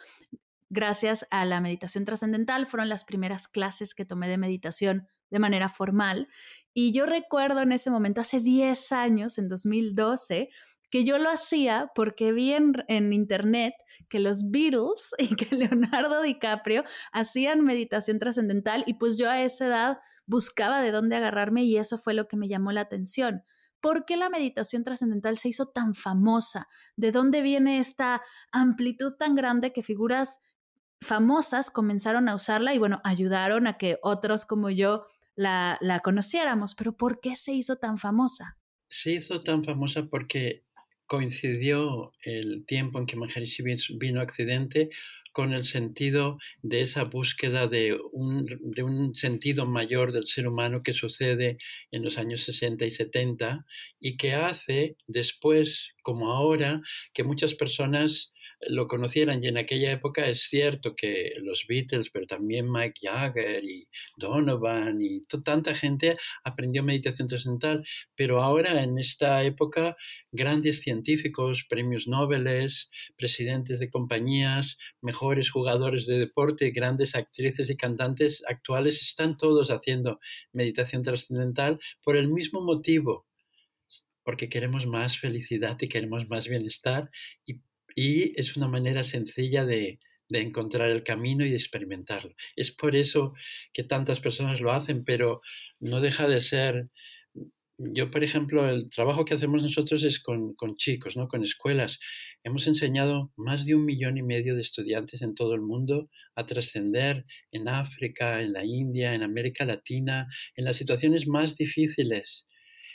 gracias 0.71 1.27
a 1.31 1.45
la 1.45 1.61
meditación 1.61 2.07
trascendental. 2.07 2.67
Fueron 2.67 2.89
las 2.89 3.05
primeras 3.05 3.47
clases 3.47 3.95
que 3.95 4.07
tomé 4.07 4.29
de 4.29 4.39
meditación 4.39 5.09
de 5.31 5.39
manera 5.39 5.69
formal 5.69 6.29
y 6.75 6.93
yo 6.93 7.07
recuerdo 7.07 7.61
en 7.61 7.73
ese 7.73 7.91
momento, 7.91 8.21
hace 8.21 8.41
10 8.41 8.93
años, 8.93 9.39
en 9.39 9.49
2012, 9.49 10.51
que 10.91 11.05
yo 11.05 11.19
lo 11.19 11.31
hacía 11.31 11.91
porque 11.95 12.33
vi 12.33 12.53
en, 12.53 13.13
internet 13.13 13.75
que 14.09 14.21
los 14.21 14.51
Beatles 14.51 15.15
y 15.19 15.35
que 15.35 15.55
Leonardo 15.55 16.23
DiCaprio 16.23 16.85
hacían 17.13 17.65
meditación 17.65 18.19
trascendental 18.19 18.85
y 18.87 18.95
pues 18.95 19.19
yo 19.19 19.31
a 19.31 19.43
esa 19.43 19.67
edad 19.67 19.99
buscaba 20.27 20.81
de 20.81 20.93
dónde 20.93 21.17
agarrarme 21.17 21.65
y 21.65 21.77
eso 21.79 21.99
fue 21.99 22.15
lo 22.15 22.29
que 22.29 22.37
me 22.37 22.49
llamó 22.49 22.73
la 22.73 22.83
atención. 22.83 23.43
¿Por 23.81 24.05
qué 24.05 24.17
la 24.17 24.31
meditación 24.31 24.83
trascendental 24.83 25.37
se 25.37 25.49
hizo 25.49 25.67
tan 25.67 25.95
famosa? 25.95 26.69
¿De 26.97 27.11
dónde 27.11 27.43
viene 27.43 27.81
esta 27.81 28.23
amplitud 28.53 29.15
tan 29.19 29.35
grande 29.35 29.73
que 29.73 29.83
figuras 29.83 30.39
famosas 31.01 31.71
comenzaron 31.71 32.29
a 32.29 32.35
usarla 32.35 32.73
y 32.73 32.79
bueno, 32.79 33.01
ayudaron 33.05 33.67
a 33.67 33.79
que 33.79 33.99
otros 34.03 34.47
como 34.47 34.71
yo 34.71 35.07
la, 35.37 36.01
conociéramos, 36.03 36.75
pero 36.75 36.97
¿por 36.97 37.21
qué 37.21 37.37
se 37.37 37.53
hizo 37.53 37.77
tan 37.77 37.99
famosa? 37.99 38.59
Se 38.89 39.13
hizo 39.13 39.41
tan 39.41 39.65
famosa 39.65 40.07
porque 40.07 40.65
coincidió 41.07 42.13
el 42.23 42.65
tiempo 42.67 42.99
en 42.99 43.07
que 43.07 43.17
Maharishi 43.17 43.63
vino 43.99 44.21
a 44.21 44.25
Occidente 44.25 44.91
con 45.33 45.53
el 45.53 45.65
sentido 45.65 46.39
de 46.63 46.81
esa 46.81 47.05
búsqueda 47.05 47.67
de 47.67 47.99
un, 48.13 48.47
de 48.47 48.83
un, 48.85 49.15
sentido 49.17 49.67
mayor 49.67 50.13
del 50.13 50.29
ser 50.29 50.47
humano 50.47 50.83
que 50.83 50.93
sucede 50.93 51.59
en 51.91 52.05
los 52.05 52.19
años 52.19 52.45
60 52.45 52.87
y 52.87 52.91
70 52.93 53.67
y 53.99 54.17
que 54.17 54.35
hace 54.35 54.97
después, 55.09 55.95
como 56.03 56.33
ahora, 56.33 56.81
que 57.13 57.25
muchas 57.25 57.55
personas 57.55 58.33
lo 58.61 58.87
conocieran. 58.87 59.43
Y 59.43 59.49
en 59.49 59.59
aquella 59.59 59.93
época 59.93 60.27
es 60.29 60.43
cierto 60.43 60.95
que 60.95 61.35
los 61.41 61.67
Beatles, 61.69 62.11
pero 62.11 62.27
también 62.27 62.71
Mike 62.71 63.01
Jagger 63.03 63.65
y 63.65 63.89
Donovan 64.17 65.03
y 65.03 65.23
tanta 65.45 65.75
gente 65.75 66.17
aprendió 66.45 66.83
meditación 66.83 67.29
trascendental. 67.29 67.85
Pero 68.15 68.43
ahora, 68.43 68.83
en 68.83 68.99
esta 68.99 69.43
época, 69.45 69.97
grandes 70.33 70.81
científicos, 70.81 71.65
premios 71.69 72.07
Nobel, 72.09 72.45
presidentes 73.17 73.79
de 73.81 73.91
compañías, 73.91 74.79
mejores 75.01 75.51
jugadores 75.51 76.07
de 76.07 76.19
deporte, 76.19 76.71
grandes 76.71 77.15
actrices 77.15 77.71
y 77.71 77.77
cantantes 77.77 78.43
actuales 78.49 79.03
están 79.03 79.37
todos 79.37 79.71
haciendo 79.71 80.21
meditación 80.53 81.03
trascendental 81.03 81.79
por 82.03 82.17
el 82.17 82.29
mismo 82.29 82.61
motivo 82.61 83.27
porque 84.25 84.49
queremos 84.49 84.87
más 84.87 85.19
felicidad 85.19 85.77
y 85.81 85.89
queremos 85.89 86.29
más 86.29 86.49
bienestar 86.49 87.11
y, 87.47 87.61
es 87.97 88.57
una 88.57 88.69
manera 88.69 89.05
sencilla 89.05 89.65
de, 89.65 89.99
de 90.29 90.41
encontrar 90.41 90.91
el 90.91 91.03
camino 91.03 91.45
y 91.45 91.51
de 91.51 91.57
experimentarlo. 91.57 92.35
Es 92.57 92.71
por 92.73 92.97
eso 92.97 93.35
que 93.73 93.85
tantas 93.85 94.21
personas 94.21 94.61
lo 94.61 94.73
hacen, 94.73 95.05
pero 95.05 95.41
no 95.81 96.01
deja 96.01 96.29
de 96.29 96.41
ser 96.41 96.91
yo, 97.77 98.11
por 98.11 98.23
ejemplo, 98.23 98.69
el 98.69 98.89
trabajo 98.89 99.25
que 99.25 99.35
hacemos 99.35 99.61
nosotros 99.63 100.05
es 100.05 100.21
con, 100.21 100.55
chicos, 100.77 101.17
¿no? 101.17 101.27
con 101.27 101.43
escuelas. 101.43 101.99
Hemos 102.45 102.69
enseñado 102.69 103.33
más 103.37 103.67
de 103.67 103.75
un 103.75 103.85
millón 103.85 104.17
y 104.17 104.23
medio 104.23 104.55
de 104.55 104.61
estudiantes 104.61 105.23
en 105.23 105.35
todo 105.35 105.55
el 105.55 105.61
mundo 105.61 106.09
a 106.37 106.47
trascender 106.47 107.27
en 107.51 107.69
África, 107.69 108.43
en 108.43 108.53
la 108.53 108.65
India, 108.65 109.15
en 109.15 109.25
América 109.25 109.65
Latina, 109.65 110.29
en 110.55 110.65
las 110.65 110.77
situaciones 110.77 111.27
más 111.27 111.57
difíciles. 111.57 112.47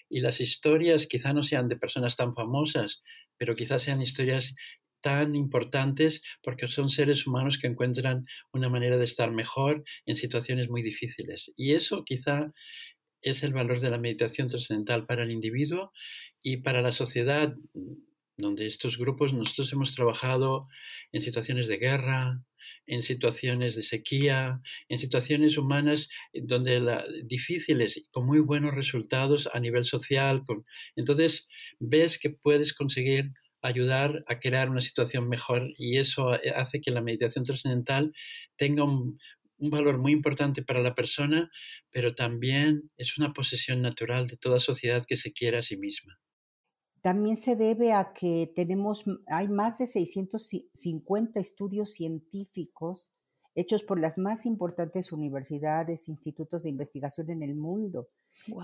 Y 0.09 0.21
las 0.21 0.39
historias 0.39 1.07
quizá 1.07 1.33
no 1.33 1.43
sean 1.43 1.67
de 1.67 1.75
personas 1.75 2.15
tan 2.15 2.33
famosas, 2.33 3.03
pero 3.37 3.55
quizás 3.55 3.83
sean 3.83 4.01
historias 4.01 4.55
tan 5.01 5.35
importantes 5.35 6.21
porque 6.43 6.67
son 6.67 6.89
seres 6.89 7.27
humanos 7.27 7.57
que 7.57 7.67
encuentran 7.67 8.25
una 8.53 8.69
manera 8.69 8.97
de 8.97 9.05
estar 9.05 9.31
mejor 9.31 9.83
en 10.05 10.15
situaciones 10.15 10.69
muy 10.69 10.81
difíciles. 10.81 11.53
Y 11.55 11.73
eso 11.73 12.03
quizá 12.05 12.53
es 13.21 13.43
el 13.43 13.53
valor 13.53 13.79
de 13.79 13.89
la 13.89 13.97
meditación 13.97 14.47
trascendental 14.47 15.05
para 15.05 15.23
el 15.23 15.31
individuo 15.31 15.91
y 16.41 16.57
para 16.57 16.81
la 16.81 16.91
sociedad, 16.91 17.53
donde 18.37 18.65
estos 18.65 18.97
grupos 18.97 19.33
nosotros 19.33 19.71
hemos 19.73 19.93
trabajado 19.93 20.67
en 21.11 21.21
situaciones 21.21 21.67
de 21.67 21.77
guerra, 21.77 22.41
en 22.87 23.03
situaciones 23.03 23.75
de 23.75 23.83
sequía, 23.83 24.61
en 24.87 24.99
situaciones 24.99 25.57
humanas 25.57 26.09
donde 26.33 26.79
la, 26.79 27.05
difíciles 27.23 28.09
con 28.11 28.25
muy 28.25 28.39
buenos 28.39 28.73
resultados 28.73 29.49
a 29.53 29.59
nivel 29.59 29.85
social. 29.85 30.43
entonces 30.95 31.47
ves 31.79 32.17
que 32.17 32.31
puedes 32.31 32.73
conseguir 32.73 33.31
ayudar 33.61 34.23
a 34.27 34.39
crear 34.39 34.69
una 34.69 34.81
situación 34.81 35.27
mejor 35.27 35.73
y 35.77 35.97
eso 35.97 36.31
hace 36.55 36.81
que 36.81 36.91
la 36.91 37.01
meditación 37.01 37.43
trascendental 37.43 38.13
tenga 38.57 38.83
un, 38.83 39.19
un 39.59 39.69
valor 39.69 39.97
muy 39.97 40.11
importante 40.13 40.63
para 40.63 40.81
la 40.81 40.95
persona, 40.95 41.51
pero 41.91 42.15
también 42.15 42.91
es 42.97 43.17
una 43.17 43.33
posesión 43.33 43.81
natural 43.81 44.27
de 44.27 44.37
toda 44.37 44.59
sociedad 44.59 45.03
que 45.05 45.17
se 45.17 45.33
quiere 45.33 45.57
a 45.57 45.61
sí 45.61 45.77
misma. 45.77 46.19
También 47.01 47.37
se 47.37 47.55
debe 47.55 47.93
a 47.93 48.11
que 48.13 48.51
tenemos, 48.55 49.05
hay 49.27 49.47
más 49.47 49.77
de 49.77 49.87
650 49.87 51.39
estudios 51.39 51.93
científicos 51.93 53.13
hechos 53.55 53.83
por 53.83 53.99
las 53.99 54.17
más 54.17 54.45
importantes 54.45 55.11
universidades, 55.11 56.07
institutos 56.07 56.63
de 56.63 56.69
investigación 56.69 57.29
en 57.29 57.43
el 57.43 57.55
mundo, 57.55 58.09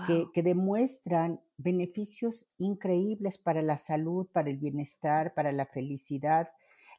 que, 0.06 0.26
que, 0.32 0.42
demuestran 0.42 1.40
beneficios 1.56 2.46
increíbles 2.58 3.38
para 3.38 3.62
la 3.62 3.76
salud, 3.78 4.26
para 4.32 4.50
el 4.50 4.56
bienestar, 4.56 5.34
para 5.34 5.52
la 5.52 5.66
felicidad. 5.66 6.48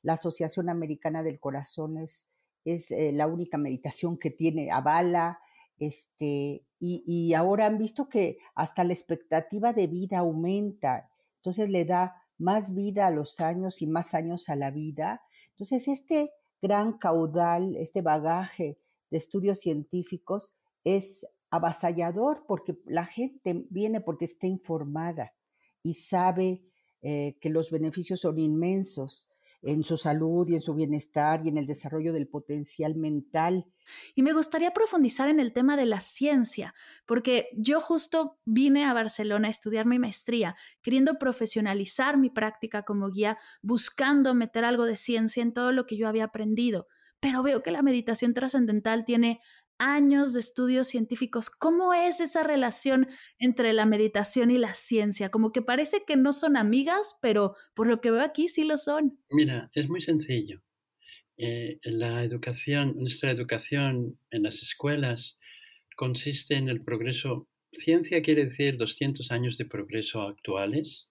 La 0.04 0.14
Asociación 0.14 0.70
Americana 0.70 1.24
del 1.24 1.40
Corazón 1.40 1.98
es 1.98 2.28
es 2.68 2.92
eh, 2.92 3.14
la 3.14 3.28
única 3.28 3.58
meditación 3.58 4.18
que 4.18 4.30
tiene 4.30 4.72
avala, 4.72 5.40
este, 5.80 6.66
y, 6.80 7.04
y, 7.06 7.34
ahora 7.34 7.66
han 7.66 7.78
visto 7.78 8.10
que 8.10 8.40
hasta 8.56 8.84
la 8.84 8.94
expectativa 8.94 9.72
de 9.72 9.88
vida 9.88 10.20
aumenta, 10.20 11.10
entonces 11.38 11.70
le 11.70 11.86
da 11.86 12.22
más 12.38 12.74
vida 12.74 13.08
a 13.08 13.12
los 13.12 13.40
años 13.40 13.82
y 13.82 13.88
más 13.88 14.14
años 14.14 14.50
a 14.50 14.56
la 14.56 14.70
vida. 14.70 15.22
Entonces, 15.52 15.88
este 15.88 16.32
gran 16.62 16.98
caudal, 16.98 17.76
este 17.78 18.02
bagaje 18.02 18.78
de 19.12 19.18
estudios 19.18 19.60
científicos 19.60 20.54
es 20.84 21.26
avasallador 21.50 22.46
porque 22.48 22.78
la 22.86 23.06
gente 23.06 23.66
viene 23.70 24.02
porque 24.02 24.26
está 24.26 24.48
informada 24.48 25.34
y 25.82 25.94
sabe 25.94 26.64
eh, 27.02 27.38
que 27.40 27.50
los 27.50 27.72
beneficios 27.72 28.22
son 28.22 28.40
inmensos 28.40 29.30
en 29.62 29.84
su 29.84 29.98
salud 29.98 30.48
y 30.48 30.54
en 30.54 30.62
su 30.62 30.74
bienestar 30.74 31.42
y 31.44 31.50
en 31.50 31.58
el 31.58 31.66
desarrollo 31.66 32.14
del 32.14 32.28
potencial 32.28 32.96
mental. 32.96 33.66
Y 34.16 34.22
me 34.22 34.34
gustaría 34.34 34.72
profundizar 34.72 35.30
en 35.30 35.40
el 35.40 35.54
tema 35.54 35.78
de 35.78 35.86
la 35.86 36.02
ciencia, 36.02 36.74
porque 37.06 37.48
yo 37.54 37.80
justo 37.80 38.40
vine 38.46 38.86
a 38.86 38.94
Barcelona 38.94 39.48
a 39.48 39.52
estudiar 39.52 39.86
mi 39.86 40.00
maestría, 40.00 40.56
queriendo 40.82 41.18
profesionalizar 41.18 42.18
mi 42.18 42.30
práctica 42.30 42.84
como 42.84 43.10
guía, 43.10 43.38
buscando 43.62 44.36
meter 44.36 44.64
algo 44.66 44.86
de 44.86 44.96
ciencia 44.96 45.42
en 45.42 45.54
todo 45.54 45.72
lo 45.72 45.86
que 45.86 45.98
yo 45.98 46.08
había 46.08 46.26
aprendido. 46.26 46.88
Pero 47.20 47.42
veo 47.42 47.64
que 47.64 47.72
la 47.72 47.82
meditación 47.82 48.34
trascendental 48.34 49.04
tiene 49.04 49.40
años 49.80 50.34
de 50.34 50.40
estudios 50.40 50.88
científicos. 50.88 51.50
¿Cómo 51.50 51.94
es 51.94 52.20
esa 52.20 52.44
relación 52.44 53.08
entre 53.40 53.74
la 53.74 53.86
meditación 53.86 54.52
y 54.52 54.58
la 54.58 54.74
ciencia? 54.74 55.30
Como 55.30 55.52
que 55.52 55.62
parece 55.62 56.04
que 56.06 56.16
no 56.16 56.34
son 56.34 56.58
amigas, 56.58 57.18
pero 57.22 57.56
por 57.74 57.88
lo 57.88 58.02
que 58.02 58.12
veo 58.12 58.22
aquí 58.22 58.48
sí 58.48 58.64
lo 58.64 58.78
son. 58.78 59.20
Mira, 59.30 59.70
es 59.74 59.90
muy 59.90 60.02
sencillo. 60.02 60.62
Eh, 61.38 61.80
la 61.84 62.24
educación, 62.24 62.96
nuestra 62.98 63.30
educación 63.32 64.20
en 64.32 64.44
las 64.44 64.64
escuelas 64.64 65.38
consiste 65.96 66.56
en 66.56 66.70
el 66.70 66.84
progreso. 66.84 67.48
Ciencia 67.72 68.22
quiere 68.22 68.46
decir 68.46 68.78
200 68.78 69.32
años 69.32 69.58
de 69.58 69.66
progreso 69.66 70.22
actuales, 70.24 71.10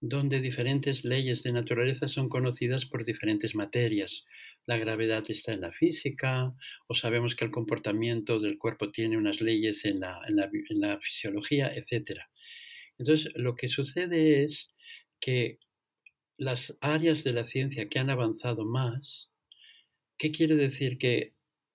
donde 0.00 0.40
diferentes 0.40 1.04
leyes 1.04 1.42
de 1.42 1.52
naturaleza 1.52 2.08
son 2.08 2.28
conocidas 2.28 2.86
por 2.86 3.04
diferentes 3.04 3.54
materias 3.54 4.26
la 4.70 4.78
gravedad 4.78 5.24
está 5.28 5.52
en 5.52 5.62
la 5.62 5.72
física, 5.72 6.54
o 6.86 6.94
sabemos 6.94 7.34
que 7.34 7.44
el 7.44 7.50
comportamiento 7.50 8.38
del 8.38 8.56
cuerpo 8.56 8.92
tiene 8.92 9.18
unas 9.18 9.40
leyes 9.40 9.84
en 9.84 9.98
la, 9.98 10.20
en 10.28 10.36
la, 10.80 11.00
fisiología, 11.00 11.72
etc. 11.74 12.20
Entonces, 12.96 13.32
lo 13.34 13.56
que 13.56 13.68
sucede 13.68 14.44
es 14.44 14.72
que 15.18 15.58
las 16.36 16.78
áreas 16.80 17.24
de 17.24 17.32
la 17.32 17.46
ciencia 17.46 17.88
que 17.88 17.98
han 17.98 18.10
avanzado 18.10 18.64
más, 18.64 19.32
¿qué 20.16 20.30
quiere 20.30 20.54
decir? 20.54 20.98
Que 20.98 21.34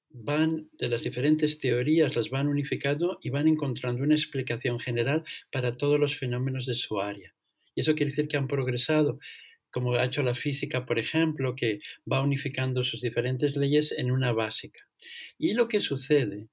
van 0.10 0.70
de 0.80 0.88
las 0.88 1.04
diferentes 1.04 1.60
teorías, 1.60 2.16
las 2.16 2.30
van 2.30 2.48
unificando 2.48 3.20
y 3.22 3.30
van 3.30 3.50
encontrando 3.50 4.04
una 4.04 4.16
explicación 4.16 4.80
general 4.80 5.26
para 5.52 5.76
todos 5.76 6.00
los 6.00 6.16
fenómenos 6.16 6.66
de 6.66 6.76
su 6.76 7.02
área. 7.02 7.36
Y 7.76 7.82
eso 7.82 7.94
quiere 7.94 8.12
decir 8.12 8.30
que 8.30 8.38
han 8.38 8.48
progresado 8.48 9.20
como 9.76 9.94
ha 9.96 10.06
hecho 10.06 10.24
la 10.24 10.34
física, 10.34 10.86
por 10.86 11.00
ejemplo, 11.00 11.54
que 11.54 11.80
va 12.10 12.22
unificando 12.22 12.82
sus 12.86 13.02
diferentes 13.02 13.58
leyes 13.58 13.92
en 13.92 14.10
una 14.10 14.32
básica. 14.32 14.88
Y 15.38 15.54
lo 15.54 15.68
que 15.68 15.82
sucede 15.82 16.48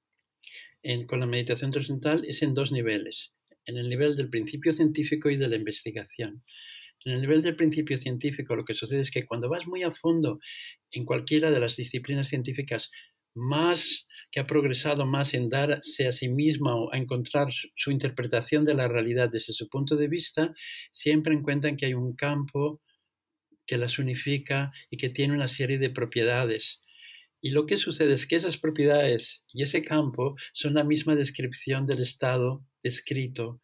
con 1.07 1.21
la 1.21 1.25
meditación 1.25 1.71
trascendental 1.71 2.25
es 2.27 2.41
en 2.41 2.53
dos 2.53 2.73
niveles, 2.73 3.31
en 3.63 3.77
el 3.77 3.87
nivel 3.87 4.17
del 4.17 4.29
principio 4.29 4.73
científico 4.73 5.29
y 5.29 5.37
de 5.37 5.47
la 5.47 5.55
investigación. 5.55 6.43
En 7.05 7.13
el 7.13 7.21
nivel 7.21 7.41
del 7.41 7.55
principio 7.55 7.97
científico 7.97 8.57
lo 8.57 8.65
que 8.65 8.73
sucede 8.73 8.99
es 8.99 9.09
que 9.09 9.25
cuando 9.25 9.47
vas 9.47 9.67
muy 9.67 9.83
a 9.83 9.91
fondo 9.91 10.41
en 10.91 11.05
cualquiera 11.05 11.49
de 11.49 11.61
las 11.61 11.77
disciplinas 11.77 12.27
científicas, 12.27 12.91
más 13.35 14.05
que 14.31 14.41
ha 14.41 14.43
progresado 14.43 15.05
más 15.05 15.33
en 15.33 15.47
darse 15.47 16.09
a 16.09 16.11
sí 16.11 16.27
misma 16.27 16.75
o 16.75 16.93
a 16.93 16.97
encontrar 16.97 17.53
su, 17.53 17.89
interpretación 17.89 18.65
de 18.65 18.73
la 18.73 18.89
realidad 18.89 19.29
desde 19.29 19.53
su 19.53 19.69
punto 19.69 19.95
de 19.95 20.09
vista, 20.09 20.51
siempre 20.91 21.33
encuentran 21.33 21.77
que 21.77 21.85
hay 21.85 21.93
un 21.93 22.17
campo 22.17 22.81
que 23.65 23.77
las 23.77 23.99
unifica 23.99 24.71
y 24.89 24.97
que 24.97 25.09
tiene 25.09 25.33
una 25.33 25.47
serie 25.47 25.77
de 25.77 25.89
propiedades. 25.89 26.83
Y 27.41 27.49
lo 27.49 27.65
que 27.65 27.77
sucede 27.77 28.13
es 28.13 28.25
que 28.25 28.37
esas 28.37 28.57
propiedades 28.57 29.43
y 29.53 29.63
ese 29.63 29.83
campo 29.83 30.35
son 30.53 30.75
la 30.75 30.83
misma 30.83 31.15
descripción 31.15 31.85
del 31.85 32.01
estado 32.01 32.65
descrito 32.81 33.59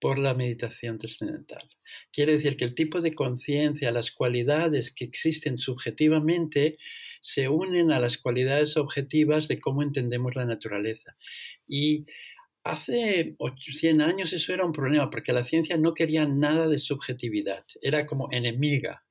por 0.00 0.18
la 0.18 0.34
meditación 0.34 0.98
trascendental. 0.98 1.68
Quiere 2.12 2.32
decir 2.32 2.56
que 2.56 2.64
el 2.64 2.74
tipo 2.74 3.00
de 3.00 3.14
conciencia, 3.14 3.90
las 3.90 4.10
cualidades 4.10 4.92
que 4.92 5.04
existen 5.04 5.58
subjetivamente, 5.58 6.78
se 7.20 7.48
unen 7.48 7.90
a 7.90 8.00
las 8.00 8.18
cualidades 8.18 8.76
objetivas 8.76 9.48
de 9.48 9.60
cómo 9.60 9.82
entendemos 9.82 10.36
la 10.36 10.44
naturaleza. 10.44 11.16
Y 11.66 12.04
hace 12.64 13.36
100 13.66 14.00
años 14.00 14.32
eso 14.32 14.52
era 14.52 14.64
un 14.64 14.72
problema 14.72 15.08
porque 15.10 15.32
la 15.32 15.44
ciencia 15.44 15.78
no 15.78 15.94
quería 15.94 16.26
nada 16.26 16.68
de 16.68 16.78
subjetividad, 16.78 17.64
era 17.80 18.06
como 18.06 18.28
enemiga 18.30 19.04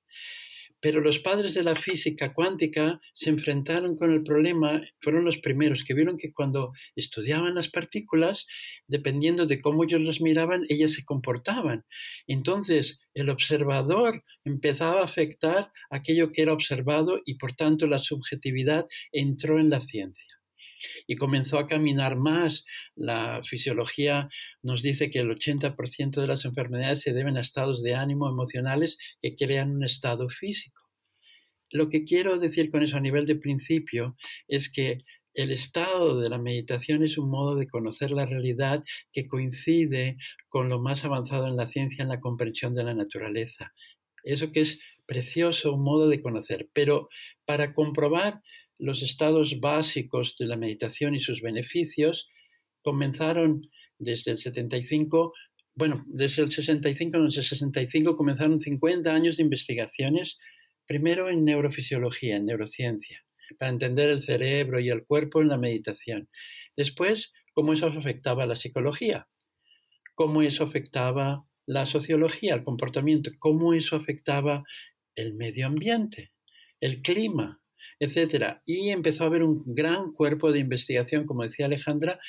pero 0.83 0.99
los 0.99 1.19
padres 1.19 1.53
de 1.53 1.63
la 1.63 1.77
física 1.77 2.33
cuántica 2.33 2.99
se 3.13 3.29
enfrentaron 3.29 3.95
con 3.95 4.11
el 4.11 4.21
problema, 4.21 4.81
fueron 4.99 5.23
los 5.23 5.37
primeros 5.37 5.85
que 5.85 5.93
vieron 5.93 6.17
que 6.17 6.33
cuando 6.33 6.73
estudiaban 6.97 7.55
las 7.55 7.69
partículas, 7.69 8.47
dependiendo 8.85 9.45
de 9.45 9.61
cómo 9.61 9.85
ellos 9.85 10.01
las 10.01 10.19
miraban, 10.19 10.65
ellas 10.67 10.91
se 10.91 11.05
comportaban. 11.05 11.85
Entonces, 12.27 12.99
el 13.13 13.29
observador 13.29 14.25
empezaba 14.43 14.99
a 14.99 15.05
afectar 15.05 15.71
aquello 15.89 16.33
que 16.33 16.41
era 16.41 16.51
observado 16.51 17.21
y 17.25 17.35
por 17.35 17.53
tanto 17.53 17.87
la 17.87 17.99
subjetividad 17.99 18.85
entró 19.13 19.61
en 19.61 19.69
la 19.69 19.79
ciencia 19.79 20.32
y 21.07 21.15
comenzó 21.15 21.59
a 21.59 21.67
caminar 21.67 22.15
más. 22.17 22.65
La 22.95 23.41
fisiología 23.43 24.29
nos 24.61 24.81
dice 24.81 25.09
que 25.09 25.19
el 25.19 25.29
80% 25.29 26.21
de 26.21 26.27
las 26.27 26.45
enfermedades 26.45 27.01
se 27.01 27.13
deben 27.13 27.37
a 27.37 27.41
estados 27.41 27.83
de 27.83 27.95
ánimo 27.95 28.29
emocionales 28.29 28.97
que 29.21 29.35
crean 29.35 29.71
un 29.71 29.83
estado 29.83 30.29
físico. 30.29 30.83
Lo 31.71 31.89
que 31.89 32.03
quiero 32.03 32.37
decir 32.37 32.69
con 32.69 32.83
eso 32.83 32.97
a 32.97 33.01
nivel 33.01 33.25
de 33.25 33.35
principio 33.35 34.15
es 34.47 34.71
que 34.71 35.03
el 35.33 35.51
estado 35.51 36.19
de 36.19 36.29
la 36.29 36.37
meditación 36.37 37.03
es 37.03 37.17
un 37.17 37.29
modo 37.29 37.55
de 37.55 37.67
conocer 37.67 38.11
la 38.11 38.27
realidad 38.27 38.83
que 39.11 39.27
coincide 39.27 40.17
con 40.47 40.69
lo 40.69 40.79
más 40.79 41.05
avanzado 41.05 41.47
en 41.47 41.55
la 41.55 41.65
ciencia 41.65 42.03
en 42.03 42.09
la 42.09 42.19
comprensión 42.19 42.73
de 42.73 42.83
la 42.83 42.93
naturaleza. 42.93 43.73
Eso 44.23 44.51
que 44.51 44.61
es 44.61 44.79
precioso, 45.05 45.73
un 45.73 45.83
modo 45.83 46.07
de 46.07 46.21
conocer. 46.21 46.69
Pero 46.73 47.09
para 47.45 47.73
comprobar 47.73 48.41
los 48.83 49.01
estados 49.01 49.59
básicos 49.59 50.35
de 50.37 50.47
la 50.47 50.57
meditación 50.57 51.15
y 51.15 51.19
sus 51.19 51.41
beneficios, 51.41 52.29
comenzaron 52.81 53.69
desde 53.97 54.31
el 54.31 54.37
75, 54.37 55.33
bueno, 55.75 56.03
desde 56.07 56.43
el 56.43 56.51
65, 56.51 57.17
no, 57.17 57.25
el 57.25 57.31
65 57.31 58.17
comenzaron 58.17 58.59
50 58.59 59.13
años 59.13 59.37
de 59.37 59.43
investigaciones, 59.43 60.37
primero 60.85 61.29
en 61.29 61.45
neurofisiología, 61.45 62.35
en 62.35 62.45
neurociencia 62.45 63.23
para 63.57 63.71
entender 63.71 64.09
el 64.09 64.21
cerebro 64.21 64.79
y 64.79 64.89
el 64.89 65.05
cuerpo 65.05 65.41
en 65.41 65.49
la 65.49 65.57
meditación. 65.57 66.29
Después, 66.75 67.33
cómo 67.53 67.73
eso 67.73 67.87
afectaba 67.87 68.43
a 68.43 68.47
la 68.47 68.55
psicología, 68.55 69.27
cómo 70.15 70.41
eso 70.41 70.63
afectaba 70.63 71.45
la 71.65 71.85
sociología, 71.85 72.55
el 72.55 72.63
comportamiento, 72.63 73.31
cómo 73.39 73.73
eso 73.73 73.95
afectaba 73.95 74.63
el 75.15 75.35
medio 75.35 75.67
ambiente, 75.67 76.31
el 76.79 77.01
clima, 77.01 77.61
etc. 77.99 78.61
Y 78.65 78.89
empezó 78.89 79.23
a 79.23 79.27
haber 79.27 79.43
un 79.43 79.63
gran 79.65 80.11
cuerpo 80.11 80.51
de 80.51 80.59
investigación, 80.59 81.25
como 81.25 81.43
decía 81.43 81.65
Alejandra, 81.65 82.19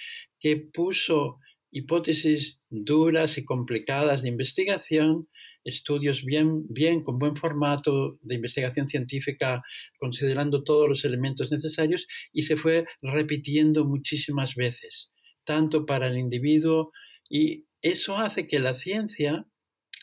que 0.41 0.57
puso 0.57 1.39
hipótesis 1.71 2.61
duras 2.71 3.39
y 3.39 3.45
complicadas 3.45 4.23
de 4.23 4.29
investigación 4.29 5.29
estudios 5.65 6.25
bien, 6.25 6.67
bien, 6.69 7.03
con 7.03 7.19
buen 7.19 7.37
formato 7.37 8.19
de 8.21 8.37
investigación 8.37 8.87
científica, 8.87 9.63
considerando 9.99 10.63
todos 10.63 10.89
los 10.89 11.05
elementos 11.05 11.51
necesarios, 11.51 12.07
y 12.33 12.43
se 12.43 12.57
fue 12.57 12.87
repitiendo 13.03 13.85
muchísimas 13.85 14.55
veces, 14.55 15.13
tanto 15.45 15.87
para 15.87 16.07
el 16.07 16.19
individuo, 16.19 16.93
y 17.29 17.67
eso 17.83 18.19
hace 18.19 18.47
que 18.47 18.59
la 18.61 18.75
ciencia 18.75 19.47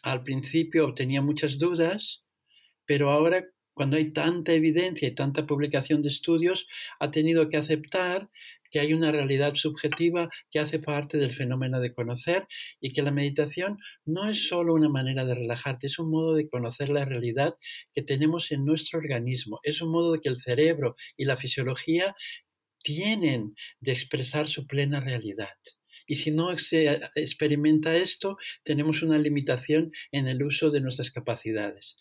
al 0.04 0.24
principio 0.24 0.94
tenía 0.94 1.22
muchas 1.22 1.60
dudas, 1.60 2.26
pero 2.86 3.12
ahora 3.12 3.46
cuando 3.74 3.98
hay 3.98 4.12
tanta 4.12 4.54
evidencia 4.54 5.08
y 5.08 5.16
tanta 5.16 5.46
publicación 5.46 6.02
de 6.02 6.10
estudios, 6.10 6.68
ha 7.00 7.12
tenido 7.12 7.50
que 7.50 7.58
aceptar 7.58 8.30
que 8.72 8.80
hay 8.80 8.94
una 8.94 9.12
realidad 9.12 9.54
subjetiva 9.56 10.30
que 10.50 10.60
hace 10.60 10.80
parte 10.80 11.18
del 11.18 11.32
fenómeno 11.32 11.80
de 11.80 11.94
conocer 11.94 12.48
y 12.80 12.94
que 12.94 13.02
la 13.02 13.12
meditación 13.12 13.78
no 14.06 14.30
es 14.30 14.48
solo 14.48 14.74
una 14.74 14.90
manera 14.90 15.26
de 15.26 15.36
relajarte, 15.36 15.88
es 15.88 16.00
un 16.00 16.10
modo 16.10 16.34
de 16.34 16.48
conocer 16.48 16.90
la 16.90 17.06
realidad 17.06 17.56
que 17.94 18.02
tenemos 18.02 18.52
en 18.52 18.66
nuestro 18.66 19.00
organismo, 19.00 19.60
es 19.64 19.82
un 19.82 19.92
modo 19.92 20.14
de 20.14 20.20
que 20.22 20.30
el 20.30 20.38
cerebro 20.38 20.96
y 21.18 21.26
la 21.26 21.38
fisiología 21.38 22.16
tienen 22.82 23.54
de 23.80 23.92
expresar 23.92 24.48
su 24.48 24.66
plena 24.66 25.02
realidad. 25.02 25.54
Y 26.08 26.16
si 26.16 26.32
no 26.32 26.58
se 26.58 27.00
experimenta 27.16 27.96
esto, 27.96 28.38
tenemos 28.64 29.02
una 29.04 29.18
limitación 29.18 29.92
en 30.12 30.28
el 30.28 30.44
uso 30.44 30.72
de 30.72 30.82
nuestras 30.82 31.12
capacidades. 31.12 31.98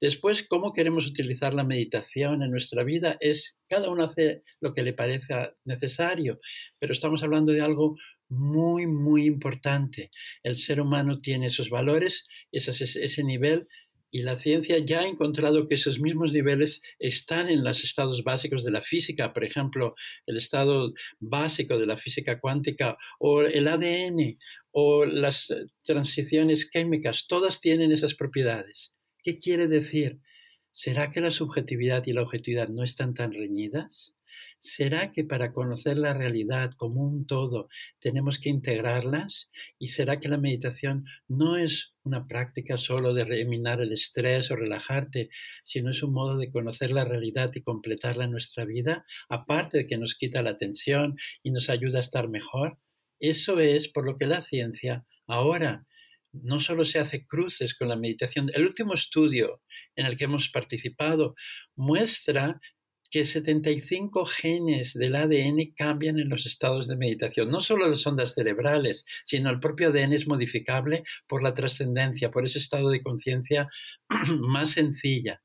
Después, 0.00 0.46
cómo 0.46 0.72
queremos 0.72 1.06
utilizar 1.06 1.54
la 1.54 1.64
meditación 1.64 2.42
en 2.42 2.50
nuestra 2.50 2.84
vida 2.84 3.16
es 3.20 3.58
cada 3.68 3.90
uno 3.90 4.04
hace 4.04 4.42
lo 4.60 4.72
que 4.74 4.82
le 4.82 4.92
parezca 4.92 5.54
necesario, 5.64 6.40
pero 6.78 6.92
estamos 6.92 7.22
hablando 7.22 7.52
de 7.52 7.60
algo 7.60 7.96
muy, 8.28 8.86
muy 8.86 9.26
importante. 9.26 10.10
El 10.42 10.56
ser 10.56 10.80
humano 10.80 11.20
tiene 11.20 11.46
esos 11.46 11.70
valores, 11.70 12.26
ese, 12.52 13.24
nivel, 13.24 13.68
y 14.10 14.22
la 14.22 14.36
ciencia 14.36 14.78
ya 14.78 15.00
ha 15.00 15.06
encontrado 15.06 15.66
que 15.66 15.74
esos 15.74 16.00
mismos 16.00 16.32
niveles 16.32 16.82
están 16.98 17.48
en 17.48 17.64
los 17.64 17.82
estados 17.82 18.22
básicos 18.22 18.64
de 18.64 18.70
la 18.70 18.82
física, 18.82 19.32
por 19.32 19.44
ejemplo, 19.44 19.94
el 20.26 20.36
estado 20.36 20.92
básico 21.18 21.78
de 21.78 21.86
la 21.86 21.98
física 21.98 22.38
cuántica 22.38 22.96
o 23.18 23.42
el 23.42 23.66
ADN 23.66 24.38
o 24.70 25.04
las 25.04 25.52
transiciones 25.82 26.70
químicas, 26.70 27.26
todas 27.28 27.60
tienen 27.60 27.92
esas 27.92 28.14
propiedades. 28.14 28.94
¿Qué 29.24 29.38
quiere 29.38 29.68
decir? 29.68 30.20
¿Será 30.70 31.10
que 31.10 31.22
la 31.22 31.30
subjetividad 31.30 32.06
y 32.06 32.12
la 32.12 32.20
objetividad 32.20 32.68
no 32.68 32.82
están 32.82 33.14
tan 33.14 33.32
reñidas? 33.32 34.14
¿Será 34.58 35.12
que 35.12 35.24
para 35.24 35.54
conocer 35.54 35.96
la 35.96 36.12
realidad 36.12 36.72
como 36.76 37.00
un 37.00 37.26
todo 37.26 37.70
tenemos 38.00 38.38
que 38.38 38.50
integrarlas? 38.50 39.48
¿Y 39.78 39.88
será 39.88 40.20
que 40.20 40.28
la 40.28 40.36
meditación 40.36 41.04
no 41.26 41.56
es 41.56 41.94
una 42.02 42.26
práctica 42.26 42.76
solo 42.76 43.14
de 43.14 43.22
eliminar 43.22 43.80
el 43.80 43.92
estrés 43.92 44.50
o 44.50 44.56
relajarte, 44.56 45.30
sino 45.64 45.88
es 45.88 46.02
un 46.02 46.12
modo 46.12 46.36
de 46.36 46.50
conocer 46.50 46.90
la 46.90 47.06
realidad 47.06 47.50
y 47.54 47.62
completarla 47.62 48.24
en 48.24 48.32
nuestra 48.32 48.66
vida, 48.66 49.06
aparte 49.30 49.78
de 49.78 49.86
que 49.86 49.96
nos 49.96 50.16
quita 50.16 50.42
la 50.42 50.58
tensión 50.58 51.16
y 51.42 51.50
nos 51.50 51.70
ayuda 51.70 51.96
a 51.96 52.02
estar 52.02 52.28
mejor? 52.28 52.78
Eso 53.20 53.58
es 53.58 53.88
por 53.88 54.04
lo 54.04 54.18
que 54.18 54.26
la 54.26 54.42
ciencia 54.42 55.06
ahora 55.26 55.86
no 56.42 56.60
solo 56.60 56.84
se 56.84 56.98
hace 56.98 57.26
cruces 57.26 57.74
con 57.74 57.88
la 57.88 57.96
meditación. 57.96 58.50
El 58.54 58.66
último 58.66 58.94
estudio 58.94 59.62
en 59.96 60.06
el 60.06 60.16
que 60.16 60.24
hemos 60.24 60.48
participado 60.48 61.34
muestra 61.76 62.60
que 63.14 63.24
75 63.24 64.24
genes 64.24 64.94
del 64.94 65.14
ADN 65.14 65.72
cambian 65.76 66.18
en 66.18 66.28
los 66.28 66.46
estados 66.46 66.88
de 66.88 66.96
meditación. 66.96 67.48
No 67.48 67.60
solo 67.60 67.88
las 67.88 68.04
ondas 68.08 68.34
cerebrales, 68.34 69.04
sino 69.24 69.50
el 69.50 69.60
propio 69.60 69.90
ADN 69.90 70.14
es 70.14 70.26
modificable 70.26 71.04
por 71.28 71.44
la 71.44 71.54
trascendencia, 71.54 72.32
por 72.32 72.44
ese 72.44 72.58
estado 72.58 72.90
de 72.90 73.04
conciencia 73.04 73.68
más 74.40 74.70
sencilla. 74.70 75.40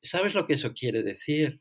¿Sabes 0.00 0.34
lo 0.34 0.46
que 0.46 0.54
eso 0.54 0.74
quiere 0.74 1.02
decir? 1.02 1.60